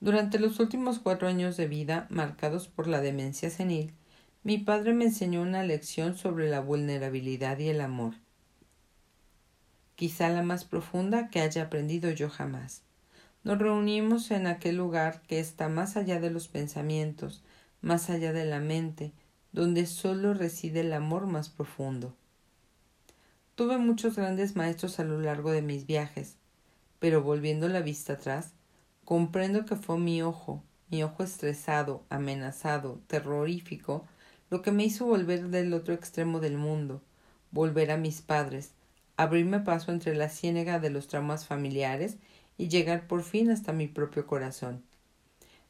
Durante 0.00 0.38
los 0.38 0.58
últimos 0.60 0.98
cuatro 0.98 1.28
años 1.28 1.58
de 1.58 1.68
vida, 1.68 2.06
marcados 2.08 2.68
por 2.68 2.86
la 2.86 3.02
demencia 3.02 3.50
senil, 3.50 3.92
mi 4.42 4.56
padre 4.56 4.94
me 4.94 5.04
enseñó 5.04 5.42
una 5.42 5.62
lección 5.62 6.16
sobre 6.16 6.48
la 6.48 6.60
vulnerabilidad 6.60 7.58
y 7.58 7.68
el 7.68 7.82
amor, 7.82 8.14
quizá 9.96 10.30
la 10.30 10.42
más 10.42 10.64
profunda 10.64 11.28
que 11.28 11.40
haya 11.40 11.64
aprendido 11.64 12.10
yo 12.10 12.30
jamás. 12.30 12.82
Nos 13.44 13.58
reunimos 13.58 14.30
en 14.30 14.46
aquel 14.46 14.76
lugar 14.76 15.20
que 15.28 15.38
está 15.38 15.68
más 15.68 15.98
allá 15.98 16.18
de 16.18 16.30
los 16.30 16.48
pensamientos, 16.48 17.42
más 17.82 18.08
allá 18.08 18.32
de 18.32 18.46
la 18.46 18.60
mente, 18.60 19.12
donde 19.52 19.84
sólo 19.84 20.32
reside 20.32 20.80
el 20.80 20.94
amor 20.94 21.26
más 21.26 21.50
profundo. 21.50 22.16
Tuve 23.54 23.76
muchos 23.76 24.16
grandes 24.16 24.56
maestros 24.56 24.98
a 25.00 25.04
lo 25.04 25.20
largo 25.20 25.50
de 25.50 25.60
mis 25.60 25.86
viajes, 25.86 26.36
pero 26.98 27.22
volviendo 27.22 27.68
la 27.68 27.80
vista 27.80 28.14
atrás, 28.14 28.54
comprendo 29.10 29.66
que 29.66 29.74
fue 29.74 29.98
mi 29.98 30.22
ojo, 30.22 30.62
mi 30.88 31.02
ojo 31.02 31.24
estresado, 31.24 32.04
amenazado, 32.10 33.00
terrorífico, 33.08 34.06
lo 34.50 34.62
que 34.62 34.70
me 34.70 34.84
hizo 34.84 35.04
volver 35.04 35.48
del 35.48 35.74
otro 35.74 35.94
extremo 35.94 36.38
del 36.38 36.56
mundo, 36.56 37.02
volver 37.50 37.90
a 37.90 37.96
mis 37.96 38.22
padres, 38.22 38.70
abrirme 39.16 39.58
paso 39.58 39.90
entre 39.90 40.14
la 40.14 40.28
ciénega 40.28 40.78
de 40.78 40.90
los 40.90 41.08
traumas 41.08 41.44
familiares 41.44 42.18
y 42.56 42.68
llegar 42.68 43.08
por 43.08 43.24
fin 43.24 43.50
hasta 43.50 43.72
mi 43.72 43.88
propio 43.88 44.28
corazón. 44.28 44.84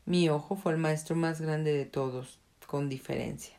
Mi 0.05 0.29
ojo 0.29 0.55
fue 0.55 0.73
el 0.73 0.79
maestro 0.79 1.17
más 1.17 1.41
grande 1.41 1.73
de 1.73 1.87
todos, 1.87 2.41
con 2.67 2.91
diferencia. 2.91 3.57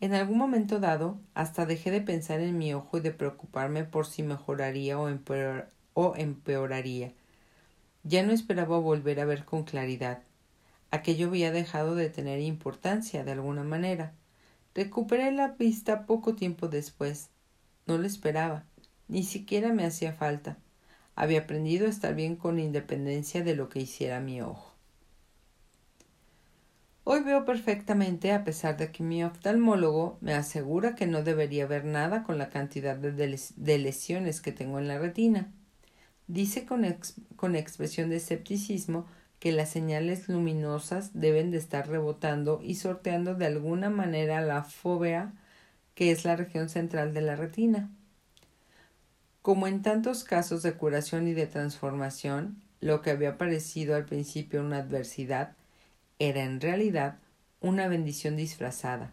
En 0.00 0.14
algún 0.14 0.38
momento 0.38 0.80
dado, 0.80 1.20
hasta 1.34 1.64
dejé 1.64 1.92
de 1.92 2.00
pensar 2.00 2.40
en 2.40 2.58
mi 2.58 2.74
ojo 2.74 2.98
y 2.98 3.02
de 3.02 3.12
preocuparme 3.12 3.84
por 3.84 4.04
si 4.04 4.24
mejoraría 4.24 4.98
o, 4.98 5.08
o 5.94 6.14
empeoraría. 6.16 7.12
Ya 8.08 8.22
no 8.22 8.30
esperaba 8.30 8.78
volver 8.78 9.18
a 9.18 9.24
ver 9.24 9.44
con 9.44 9.64
claridad. 9.64 10.22
Aquello 10.92 11.26
había 11.26 11.50
dejado 11.50 11.96
de 11.96 12.08
tener 12.08 12.40
importancia 12.40 13.24
de 13.24 13.32
alguna 13.32 13.64
manera. 13.64 14.12
Recuperé 14.76 15.32
la 15.32 15.48
vista 15.48 16.06
poco 16.06 16.36
tiempo 16.36 16.68
después. 16.68 17.30
No 17.84 17.98
lo 17.98 18.06
esperaba, 18.06 18.64
ni 19.08 19.24
siquiera 19.24 19.72
me 19.72 19.84
hacía 19.84 20.12
falta. 20.12 20.56
Había 21.16 21.40
aprendido 21.40 21.86
a 21.86 21.90
estar 21.90 22.14
bien 22.14 22.36
con 22.36 22.60
independencia 22.60 23.42
de 23.42 23.56
lo 23.56 23.68
que 23.68 23.80
hiciera 23.80 24.20
mi 24.20 24.40
ojo. 24.40 24.76
Hoy 27.02 27.22
veo 27.24 27.44
perfectamente, 27.44 28.32
a 28.32 28.44
pesar 28.44 28.76
de 28.76 28.92
que 28.92 29.02
mi 29.02 29.24
oftalmólogo 29.24 30.18
me 30.20 30.34
asegura 30.34 30.94
que 30.94 31.06
no 31.06 31.22
debería 31.22 31.66
ver 31.66 31.84
nada 31.84 32.22
con 32.22 32.38
la 32.38 32.50
cantidad 32.50 32.96
de, 32.96 33.78
lesiones 33.78 34.40
que 34.40 34.52
tengo 34.52 34.78
en 34.78 34.86
la 34.86 34.98
retina. 34.98 35.52
Dice 36.28 36.66
con, 36.66 36.84
con 37.36 37.56
expresión 37.56 38.10
de 38.10 38.16
escepticismo 38.16 39.06
que 39.38 39.52
las 39.52 39.70
señales 39.70 40.28
luminosas 40.28 41.10
deben 41.12 41.50
de 41.50 41.58
estar 41.58 41.88
rebotando 41.88 42.60
y 42.62 42.76
sorteando 42.76 43.34
de 43.34 43.46
alguna 43.46 43.90
manera 43.90 44.40
la 44.40 44.64
fóvea 44.64 45.32
que 45.94 46.10
es 46.10 46.24
la 46.24 46.36
región 46.36 46.68
central 46.68 47.14
de 47.14 47.22
la 47.22 47.36
retina. 47.36 47.90
Como 49.42 49.66
en 49.66 49.82
tantos 49.82 50.24
casos 50.24 50.62
de 50.62 50.74
curación 50.74 51.28
y 51.28 51.32
de 51.32 51.46
transformación, 51.46 52.60
lo 52.80 53.00
que 53.00 53.10
había 53.10 53.38
parecido 53.38 53.94
al 53.94 54.04
principio 54.04 54.60
una 54.60 54.78
adversidad 54.78 55.54
era 56.18 56.42
en 56.42 56.60
realidad 56.60 57.18
una 57.60 57.88
bendición 57.88 58.36
disfrazada. 58.36 59.12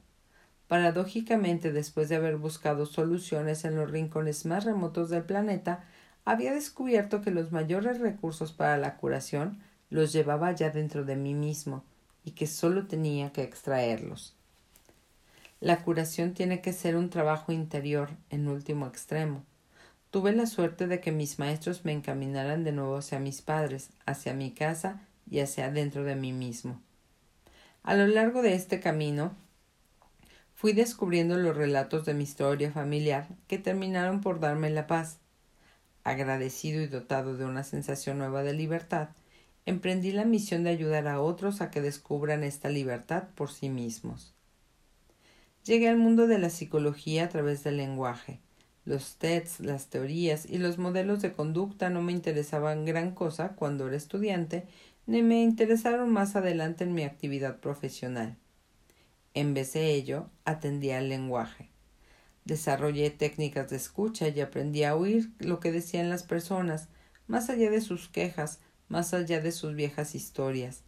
Paradójicamente, 0.68 1.72
después 1.72 2.10
de 2.10 2.16
haber 2.16 2.38
buscado 2.38 2.86
soluciones 2.86 3.64
en 3.64 3.76
los 3.76 3.92
rincones 3.92 4.46
más 4.46 4.66
remotos 4.66 5.10
del 5.10 5.24
planeta, 5.24 5.86
había 6.26 6.54
descubierto 6.54 7.22
que 7.22 7.32
los 7.32 7.52
mayores 7.52 8.00
recursos 8.00 8.52
para 8.52 8.78
la 8.78 8.98
curación 8.98 9.60
los 9.90 10.14
llevaba 10.14 10.52
ya 10.52 10.70
dentro 10.70 11.06
de 11.06 11.16
mí 11.16 11.34
mismo 11.34 11.84
y 12.26 12.32
que 12.32 12.48
sólo 12.48 12.88
tenía 12.88 13.32
que 13.32 13.44
extraerlos. 13.44 14.36
La 15.60 15.84
curación 15.84 16.34
tiene 16.34 16.62
que 16.62 16.74
ser 16.74 16.96
un 16.96 17.10
trabajo 17.10 17.52
interior, 17.52 18.10
en 18.30 18.48
último 18.48 18.86
extremo. 18.88 19.44
Tuve 20.12 20.34
la 20.34 20.46
suerte 20.46 20.88
de 20.88 21.00
que 21.00 21.12
mis 21.12 21.40
maestros 21.40 21.86
me 21.86 21.92
encaminaran 21.92 22.64
de 22.64 22.72
nuevo 22.72 22.98
hacia 22.98 23.20
mis 23.20 23.42
padres, 23.42 23.90
hacia 24.06 24.34
mi 24.34 24.52
casa 24.52 25.02
y 25.30 25.40
hacia 25.40 25.72
dentro 25.72 26.04
de 26.04 26.16
mí 26.16 26.34
mismo. 26.34 26.82
A 27.82 27.96
lo 27.96 28.08
largo 28.08 28.42
de 28.42 28.56
este 28.56 28.80
camino 28.80 29.36
fui 30.54 30.74
descubriendo 30.74 31.38
los 31.38 31.56
relatos 31.56 32.06
de 32.06 32.14
mi 32.14 32.24
historia 32.24 32.72
familiar 32.72 33.28
que 33.48 33.58
terminaron 33.58 34.22
por 34.22 34.40
darme 34.40 34.70
la 34.70 34.88
paz. 34.88 35.18
Agradecido 36.04 36.82
y 36.82 36.88
dotado 36.88 37.38
de 37.38 37.46
una 37.46 37.64
sensación 37.64 38.18
nueva 38.18 38.44
de 38.44 38.54
libertad, 38.54 39.10
emprendí 39.66 40.12
la 40.12 40.26
misión 40.26 40.64
de 40.64 40.72
ayudar 40.72 41.08
a 41.08 41.22
otros 41.22 41.62
a 41.62 41.72
que 41.72 41.82
descubran 41.82 42.44
esta 42.44 42.70
libertad 42.70 43.30
por 43.36 43.50
sí 43.50 43.70
mismos. 43.70 44.34
Llegué 45.64 45.88
al 45.88 45.98
mundo 45.98 46.28
de 46.28 46.40
la 46.40 46.50
psicología 46.50 47.24
a 47.24 47.30
través 47.30 47.64
del 47.64 47.78
lenguaje. 47.78 48.40
Los 48.86 49.16
tests, 49.16 49.62
las 49.62 49.88
teorías 49.88 50.46
y 50.46 50.58
los 50.58 50.78
modelos 50.78 51.22
de 51.22 51.32
conducta 51.32 51.90
no 51.90 52.02
me 52.02 52.12
interesaban 52.12 52.84
gran 52.84 53.12
cosa 53.16 53.56
cuando 53.56 53.88
era 53.88 53.96
estudiante 53.96 54.68
ni 55.06 55.22
me 55.22 55.42
interesaron 55.42 56.12
más 56.12 56.36
adelante 56.36 56.84
en 56.84 56.94
mi 56.94 57.04
actividad 57.04 57.60
profesional. 57.60 58.38
En 59.34 59.54
vez 59.54 59.74
de 59.74 59.94
ello, 59.94 60.30
atendí 60.46 60.92
al 60.92 61.10
lenguaje. 61.10 61.73
Desarrollé 62.46 63.10
técnicas 63.10 63.70
de 63.70 63.78
escucha 63.78 64.28
y 64.28 64.42
aprendí 64.42 64.84
a 64.84 64.96
oír 64.96 65.32
lo 65.40 65.60
que 65.60 65.72
decían 65.72 66.10
las 66.10 66.24
personas, 66.24 66.90
más 67.28 67.50
allá 67.50 67.72
de 67.72 67.80
sus 67.80 68.10
quejas, 68.10 68.60
más 68.90 69.14
allá 69.14 69.40
de 69.40 69.52
sus 69.52 69.76
viejas 69.76 70.14
historias. 70.14 70.84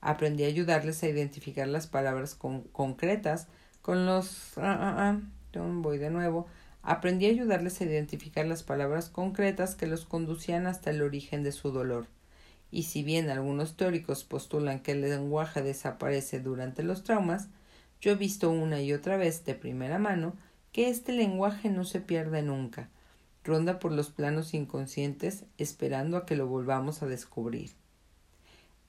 Aprendí 0.00 0.44
a 0.44 0.48
ayudarles 0.48 1.02
a 1.02 1.08
identificar 1.08 1.66
las 1.66 1.86
palabras 1.86 2.34
concretas 2.34 3.48
con 3.80 4.04
los... 4.04 4.58
Ah, 4.58 4.76
ah, 4.78 5.20
ah, 5.54 5.60
voy 5.76 5.96
de 5.96 6.10
nuevo. 6.10 6.46
Aprendí 6.82 7.26
a 7.26 7.30
ayudarles 7.30 7.80
a 7.80 7.84
identificar 7.84 8.44
las 8.44 8.62
palabras 8.62 9.08
concretas 9.08 9.74
que 9.74 9.86
los 9.86 10.04
conducían 10.04 10.66
hasta 10.66 10.90
el 10.90 11.00
origen 11.00 11.42
de 11.42 11.52
su 11.52 11.70
dolor. 11.70 12.08
Y 12.70 12.82
si 12.82 13.02
bien 13.02 13.30
algunos 13.30 13.76
teóricos 13.78 14.24
postulan 14.24 14.80
que 14.80 14.92
el 14.92 15.00
lenguaje 15.00 15.62
desaparece 15.62 16.40
durante 16.40 16.82
los 16.82 17.02
traumas, 17.02 17.48
yo 18.02 18.12
he 18.12 18.16
visto 18.16 18.50
una 18.50 18.82
y 18.82 18.92
otra 18.92 19.16
vez 19.16 19.46
de 19.46 19.54
primera 19.54 19.98
mano 19.98 20.34
que 20.74 20.88
este 20.88 21.12
lenguaje 21.12 21.70
no 21.70 21.84
se 21.84 22.00
pierde 22.00 22.42
nunca, 22.42 22.88
ronda 23.44 23.78
por 23.78 23.92
los 23.92 24.10
planos 24.10 24.54
inconscientes 24.54 25.44
esperando 25.56 26.16
a 26.16 26.26
que 26.26 26.34
lo 26.34 26.48
volvamos 26.48 27.00
a 27.00 27.06
descubrir. 27.06 27.70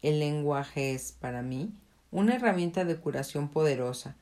El 0.02 0.18
lenguaje 0.18 0.96
es, 0.96 1.12
para 1.12 1.44
mí, 1.44 1.72
una 2.10 2.38
herramienta 2.38 2.86
de 2.86 2.96
curación 2.96 3.50
poderosa, 3.50 4.16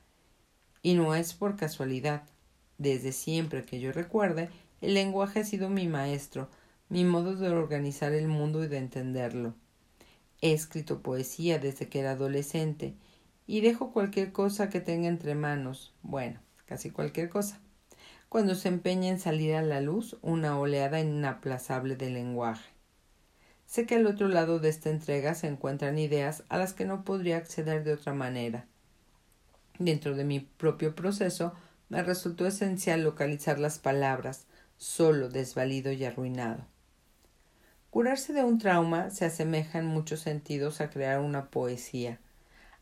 y 0.82 0.92
no 0.92 1.14
es 1.14 1.32
por 1.32 1.56
casualidad. 1.56 2.24
Desde 2.76 3.12
siempre 3.12 3.64
que 3.64 3.80
yo 3.80 3.92
recuerde, 3.92 4.50
el 4.82 4.92
lenguaje 4.92 5.40
ha 5.40 5.44
sido 5.44 5.70
mi 5.70 5.88
maestro, 5.88 6.50
mi 6.90 7.06
modo 7.06 7.34
de 7.34 7.48
organizar 7.48 8.12
el 8.12 8.28
mundo 8.28 8.62
y 8.62 8.68
de 8.68 8.76
entenderlo. 8.76 9.54
He 10.42 10.52
escrito 10.52 11.00
poesía 11.00 11.58
desde 11.58 11.88
que 11.88 12.00
era 12.00 12.10
adolescente, 12.10 12.94
y 13.46 13.62
dejo 13.62 13.90
cualquier 13.90 14.32
cosa 14.32 14.68
que 14.68 14.82
tenga 14.82 15.08
entre 15.08 15.34
manos, 15.34 15.94
bueno, 16.02 16.43
casi 16.66 16.90
cualquier 16.90 17.28
cosa, 17.28 17.60
cuando 18.28 18.54
se 18.54 18.68
empeña 18.68 19.10
en 19.10 19.20
salir 19.20 19.54
a 19.54 19.62
la 19.62 19.80
luz 19.80 20.16
una 20.22 20.58
oleada 20.58 21.00
inaplazable 21.00 21.96
de 21.96 22.10
lenguaje. 22.10 22.74
Sé 23.66 23.86
que 23.86 23.96
al 23.96 24.06
otro 24.06 24.28
lado 24.28 24.58
de 24.58 24.68
esta 24.68 24.90
entrega 24.90 25.34
se 25.34 25.46
encuentran 25.46 25.98
ideas 25.98 26.44
a 26.48 26.58
las 26.58 26.74
que 26.74 26.84
no 26.84 27.04
podría 27.04 27.36
acceder 27.36 27.84
de 27.84 27.94
otra 27.94 28.12
manera. 28.12 28.66
Dentro 29.78 30.14
de 30.14 30.24
mi 30.24 30.40
propio 30.40 30.94
proceso 30.94 31.54
me 31.88 32.02
resultó 32.02 32.46
esencial 32.46 33.02
localizar 33.02 33.58
las 33.58 33.78
palabras, 33.78 34.46
solo, 34.76 35.28
desvalido 35.28 35.92
y 35.92 36.04
arruinado. 36.04 36.66
Curarse 37.90 38.32
de 38.32 38.42
un 38.42 38.58
trauma 38.58 39.10
se 39.10 39.24
asemeja 39.24 39.78
en 39.78 39.86
muchos 39.86 40.20
sentidos 40.20 40.80
a 40.80 40.90
crear 40.90 41.20
una 41.20 41.50
poesía. 41.50 42.18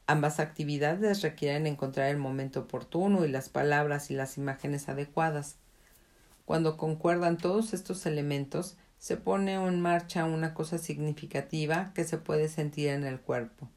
Ambas 0.06 0.40
actividades 0.40 1.22
requieren 1.22 1.66
encontrar 1.66 2.08
el 2.08 2.18
momento 2.18 2.60
oportuno 2.60 3.24
y 3.24 3.28
las 3.28 3.48
palabras 3.48 4.10
y 4.10 4.14
las 4.14 4.36
imágenes 4.36 4.88
adecuadas. 4.88 5.56
Cuando 6.44 6.76
concuerdan 6.76 7.38
todos 7.38 7.72
estos 7.72 8.04
elementos, 8.04 8.76
se 8.98 9.16
pone 9.16 9.54
en 9.54 9.80
marcha 9.80 10.24
una 10.24 10.54
cosa 10.54 10.78
significativa 10.78 11.92
que 11.94 12.04
se 12.04 12.18
puede 12.18 12.48
sentir 12.48 12.88
en 12.88 13.04
el 13.04 13.20
cuerpo. 13.20 13.68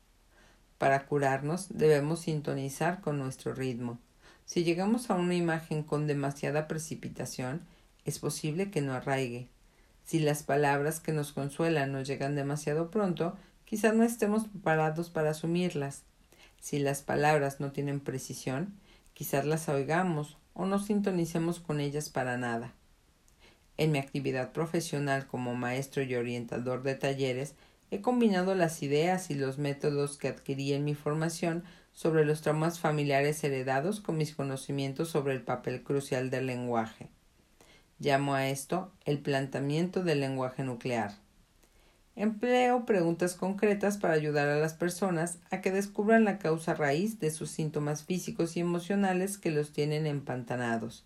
Para 0.77 1.05
curarnos 1.05 1.67
debemos 1.69 2.21
sintonizar 2.21 3.01
con 3.01 3.17
nuestro 3.17 3.53
ritmo. 3.53 3.99
Si 4.45 4.63
llegamos 4.63 5.09
a 5.09 5.15
una 5.15 5.35
imagen 5.35 5.83
con 5.83 6.05
demasiada 6.05 6.67
precipitación, 6.67 7.61
es 8.03 8.19
posible 8.19 8.69
que 8.71 8.81
no 8.81 8.93
arraigue. 8.93 9.49
Si 10.03 10.19
las 10.19 10.43
palabras 10.43 10.99
que 10.99 11.13
nos 11.13 11.33
consuelan 11.33 11.91
nos 11.91 12.07
llegan 12.07 12.35
demasiado 12.35 12.91
pronto, 12.91 13.35
quizás 13.63 13.95
no 13.95 14.03
estemos 14.03 14.47
preparados 14.47 15.09
para 15.09 15.31
asumirlas. 15.31 16.03
Si 16.65 16.80
las 16.80 17.04
palabras 17.04 17.60
no 17.60 17.71
tienen 17.71 17.99
precisión, 17.99 18.73
quizás 19.13 19.45
las 19.45 19.69
oigamos 19.69 20.39
o 20.56 20.65
no 20.65 20.80
sintonicemos 20.80 21.60
con 21.60 21.80
ellas 21.80 22.10
para 22.10 22.39
nada. 22.39 22.73
En 23.78 23.91
mi 23.91 23.99
actividad 23.99 24.51
profesional 24.51 25.28
como 25.28 25.54
maestro 25.54 26.01
y 26.01 26.15
orientador 26.15 26.82
de 26.82 26.95
talleres, 26.95 27.54
he 27.91 28.01
combinado 28.01 28.56
las 28.56 28.82
ideas 28.82 29.30
y 29.30 29.36
los 29.36 29.60
métodos 29.60 30.17
que 30.17 30.28
adquirí 30.28 30.73
en 30.73 30.86
mi 30.86 30.95
formación 30.95 31.63
sobre 31.93 32.25
los 32.25 32.41
traumas 32.41 32.80
familiares 32.80 33.43
heredados 33.43 34.01
con 34.01 34.17
mis 34.17 34.34
conocimientos 34.34 35.10
sobre 35.10 35.36
el 35.36 35.43
papel 35.43 35.84
crucial 35.84 36.32
del 36.32 36.47
lenguaje. 36.47 37.10
Llamo 37.99 38.34
a 38.34 38.49
esto 38.49 38.91
el 39.06 39.19
planteamiento 39.19 40.04
del 40.04 40.19
lenguaje 40.19 40.63
nuclear. 40.63 41.24
Empleo 42.17 42.86
preguntas 42.86 43.36
concretas 43.36 43.97
para 43.97 44.13
ayudar 44.13 44.47
a 44.47 44.58
las 44.58 44.73
personas 44.73 45.38
a 45.51 45.60
que 45.60 45.69
descubran 45.69 46.23
la 46.23 46.39
causa 46.39 46.73
raíz 46.73 47.19
de 47.19 47.30
sus 47.30 47.51
síntomas 47.51 48.06
físicos 48.06 48.56
y 48.56 48.62
emocionales 48.62 49.38
que 49.38 49.51
los 49.51 49.73
tienen 49.73 50.08
empantanados. 50.08 51.04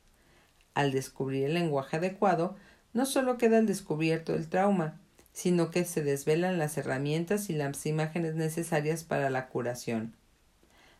Al 0.75 0.91
descubrir 0.91 1.45
el 1.45 1.55
lenguaje 1.55 1.97
adecuado, 1.97 2.55
no 2.93 3.07
solo 3.07 3.39
queda 3.39 3.59
descubierto 3.63 4.35
el 4.35 4.49
trauma, 4.49 4.99
sino 5.33 5.71
que 5.71 5.83
se 5.83 6.03
desvelan 6.03 6.59
las 6.59 6.77
herramientas 6.77 7.49
y 7.49 7.53
las 7.53 7.87
imágenes 7.87 8.35
necesarias 8.35 9.03
para 9.03 9.31
la 9.31 9.47
curación. 9.47 10.13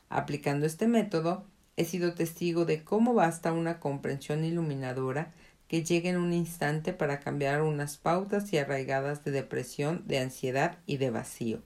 Aplicando 0.09 0.65
este 0.65 0.87
método, 0.87 1.45
he 1.77 1.85
sido 1.85 2.15
testigo 2.15 2.65
de 2.65 2.83
cómo 2.83 3.13
basta 3.13 3.53
una 3.53 3.79
comprensión 3.79 4.43
iluminadora 4.43 5.31
que 5.69 5.83
llegue 5.83 6.09
en 6.09 6.17
un 6.17 6.33
instante 6.33 6.91
para 6.91 7.19
cambiar 7.19 7.61
unas 7.61 7.97
pautas 7.97 8.51
y 8.51 8.57
arraigadas 8.57 9.23
de 9.23 9.31
depresión, 9.31 10.03
de 10.07 10.17
ansiedad 10.17 10.79
y 10.87 10.97
de 10.97 11.11
vacío. 11.11 11.61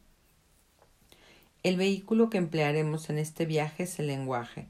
El 1.64 1.78
vehículo 1.78 2.30
que 2.30 2.38
emplearemos 2.38 3.10
en 3.10 3.18
este 3.18 3.46
viaje 3.46 3.84
es 3.84 3.98
el 4.00 4.08
lenguaje, 4.08 4.68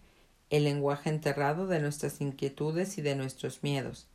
el 0.52 0.65
lenguaje 0.65 1.10
enterrado 1.10 1.65
de 1.65 1.80
nuestras 1.80 2.22
inquietudes 2.22 3.00
y 3.00 3.02
de 3.02 3.15
nuestros 3.15 3.63
miedos. 3.63 4.08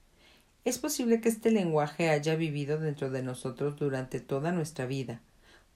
Es 0.65 0.79
posible 0.79 1.21
que 1.21 1.29
este 1.29 1.51
lenguaje 1.51 2.11
haya 2.11 2.37
vivido 2.37 2.79
dentro 2.79 3.11
de 3.11 3.25
nosotros 3.25 3.77
durante 3.77 4.21
toda 4.21 4.53
nuestra 4.53 4.87
vida. 4.87 5.21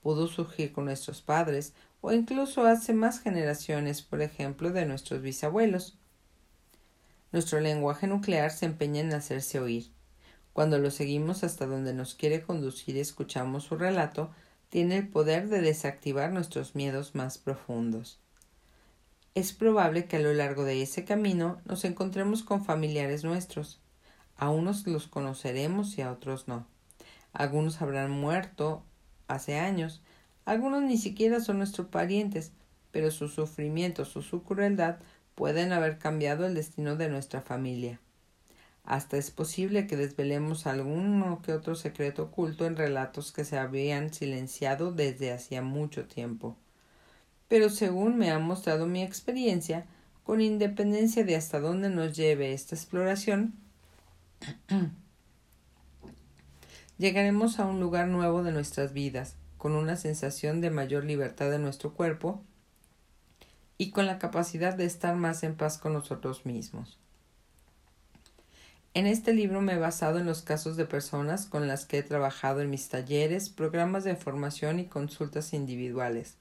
Pudo 0.03 0.29
surgir 0.29 0.73
con 0.73 0.85
nuestros 0.85 1.21
padres 1.21 1.73
o 2.01 2.13
incluso 2.13 2.65
hace 2.65 2.95
más 2.95 3.21
generaciones, 3.21 4.03
por 4.03 4.23
ejemplo, 4.23 4.71
de 4.71 4.87
nuestros 4.87 5.21
bisabuelos. 5.21 5.99
Nuestro 7.33 7.61
lenguaje 7.61 8.07
nuclear 8.07 8.51
se 8.51 8.67
empeña 8.67 9.01
en 9.01 9.13
hacerse 9.15 9.59
oír. 9.59 9.91
Cuando 10.53 10.79
lo 10.79 10.91
seguimos 10.91 11.45
hasta 11.45 11.67
donde 11.67 11.95
nos 11.95 12.15
quiere 12.15 12.43
conducir 12.43 12.97
y 12.97 13.01
escuchamos 13.01 13.65
su 13.65 13.77
relato, 13.77 14.31
tiene 14.69 14.99
el 14.99 15.09
poder 15.09 15.49
de 15.49 15.63
desactivar 15.63 16.31
nuestros 16.31 16.75
miedos 16.75 17.15
más 17.15 17.39
profundos. 17.39 18.19
Es 19.35 19.55
probable 19.55 20.05
que 20.05 20.17
a 20.17 20.21
lo 20.21 20.35
largo 20.35 20.65
de 20.65 20.83
ese 20.83 21.07
camino 21.07 21.59
nos 21.65 21.87
encontremos 21.87 22.43
con 22.43 22.67
familiares 22.67 23.25
nuestros. 23.25 23.81
A 24.37 24.51
unos 24.51 24.87
los 24.87 25.09
conoceremos 25.09 25.97
y 25.97 26.03
a 26.03 26.13
otros 26.13 26.49
no. 26.49 26.67
Algunos 27.33 27.81
habrán 27.81 28.11
muerto 28.11 28.83
hace 29.27 29.59
años, 29.59 30.03
algunos 30.45 30.83
ni 30.83 30.99
siquiera 30.99 31.41
son 31.41 31.59
nuestros 31.59 31.87
parientes, 31.87 32.53
pero 32.91 33.11
sus 33.11 33.35
sufrimientos 33.35 34.17
o 34.17 34.23
su 34.23 34.43
crueldad 34.43 34.97
pueden 35.35 35.73
haber 35.73 35.99
cambiado 35.99 36.47
el 36.47 36.55
destino 36.55 36.97
de 36.97 37.09
nuestra 37.09 37.41
familia. 37.41 38.01
Hasta 38.85 39.17
es 39.17 39.31
posible 39.31 39.87
que 39.87 39.97
desvelemos 39.97 40.67
alguno 40.67 41.41
que 41.43 41.53
otro 41.53 41.77
secreto 41.77 42.25
oculto 42.25 42.67
en 42.67 42.77
relatos 42.77 43.33
que 43.33 43.45
se 43.45 43.59
habían 43.59 44.13
silenciado 44.13 44.93
desde 44.93 45.33
hacía 45.33 45.63
mucho 45.63 46.07
tiempo 46.07 46.57
pero 47.53 47.69
según 47.69 48.17
me 48.17 48.31
ha 48.31 48.39
mostrado 48.39 48.87
mi 48.87 49.03
experiencia, 49.03 49.85
con 50.25 50.41
independencia 50.41 51.23
de 51.23 51.37
hasta 51.37 51.61
dónde 51.61 51.91
nos 51.91 52.17
lleve 52.17 52.55
esta 52.55 52.75
exploración, 52.75 53.53
llegaremos 56.97 57.59
a 57.59 57.67
un 57.67 57.79
lugar 57.79 58.09
nuevo 58.09 58.43
de 58.43 58.53
nuestras 58.53 58.95
vidas, 58.95 59.37
con 59.59 59.77
una 59.77 59.97
sensación 59.97 60.63
de 60.63 60.71
mayor 60.71 61.05
libertad 61.05 61.53
en 61.53 61.61
nuestro 61.61 61.93
cuerpo 61.93 62.43
y 63.83 63.91
con 63.91 64.07
la 64.07 64.21
capacidad 64.21 64.75
de 64.75 64.85
estar 64.85 65.17
más 65.17 65.43
en 65.43 65.57
paz 65.57 65.77
con 65.77 65.93
nosotros 65.93 66.47
mismos. 66.47 67.01
En 68.95 69.09
este 69.09 69.35
libro 69.35 69.61
me 69.61 69.73
he 69.73 69.79
basado 69.79 70.21
en 70.21 70.25
los 70.25 70.43
casos 70.43 70.77
de 70.77 70.85
personas 70.85 71.47
con 71.47 71.67
las 71.67 71.85
que 71.85 71.99
he 71.99 72.03
trabajado 72.05 72.61
en 72.61 72.71
mis 72.71 72.89
talleres, 72.89 73.49
programas 73.49 74.05
de 74.05 74.15
formación 74.15 74.79
y 74.79 74.85
consultas 74.85 75.53
individuales. 75.53 76.37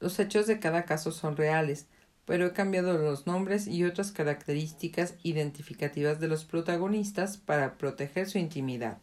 Los 0.00 0.18
hechos 0.18 0.48
de 0.48 0.58
cada 0.58 0.86
caso 0.86 1.12
son 1.12 1.36
reales, 1.36 1.86
pero 2.24 2.46
he 2.46 2.52
cambiado 2.52 2.98
los 2.98 3.28
nombres 3.28 3.68
y 3.68 3.84
otras 3.84 4.10
características 4.10 5.14
identificativas 5.22 6.18
de 6.18 6.26
los 6.26 6.44
protagonistas 6.44 7.36
para 7.36 7.78
proteger 7.78 8.28
su 8.28 8.38
intimidad. 8.38 8.98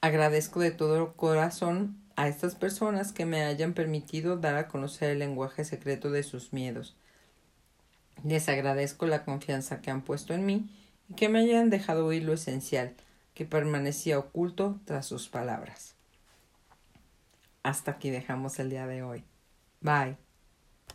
Agradezco 0.00 0.60
de 0.60 0.70
todo 0.70 1.14
corazón 1.14 1.96
a 2.20 2.28
estas 2.28 2.54
personas 2.54 3.14
que 3.14 3.24
me 3.24 3.44
hayan 3.44 3.72
permitido 3.72 4.36
dar 4.36 4.56
a 4.56 4.68
conocer 4.68 5.08
el 5.08 5.20
lenguaje 5.20 5.64
secreto 5.64 6.10
de 6.10 6.22
sus 6.22 6.52
miedos. 6.52 6.94
Les 8.24 8.46
agradezco 8.50 9.06
la 9.06 9.24
confianza 9.24 9.80
que 9.80 9.90
han 9.90 10.02
puesto 10.02 10.34
en 10.34 10.44
mí 10.44 10.68
y 11.08 11.14
que 11.14 11.30
me 11.30 11.38
hayan 11.38 11.70
dejado 11.70 12.04
oír 12.04 12.24
lo 12.24 12.34
esencial, 12.34 12.92
que 13.32 13.46
permanecía 13.46 14.18
oculto 14.18 14.78
tras 14.84 15.06
sus 15.06 15.30
palabras. 15.30 15.94
Hasta 17.62 17.92
aquí 17.92 18.10
dejamos 18.10 18.58
el 18.58 18.68
día 18.68 18.86
de 18.86 19.02
hoy. 19.02 19.24
Bye. 19.80 20.29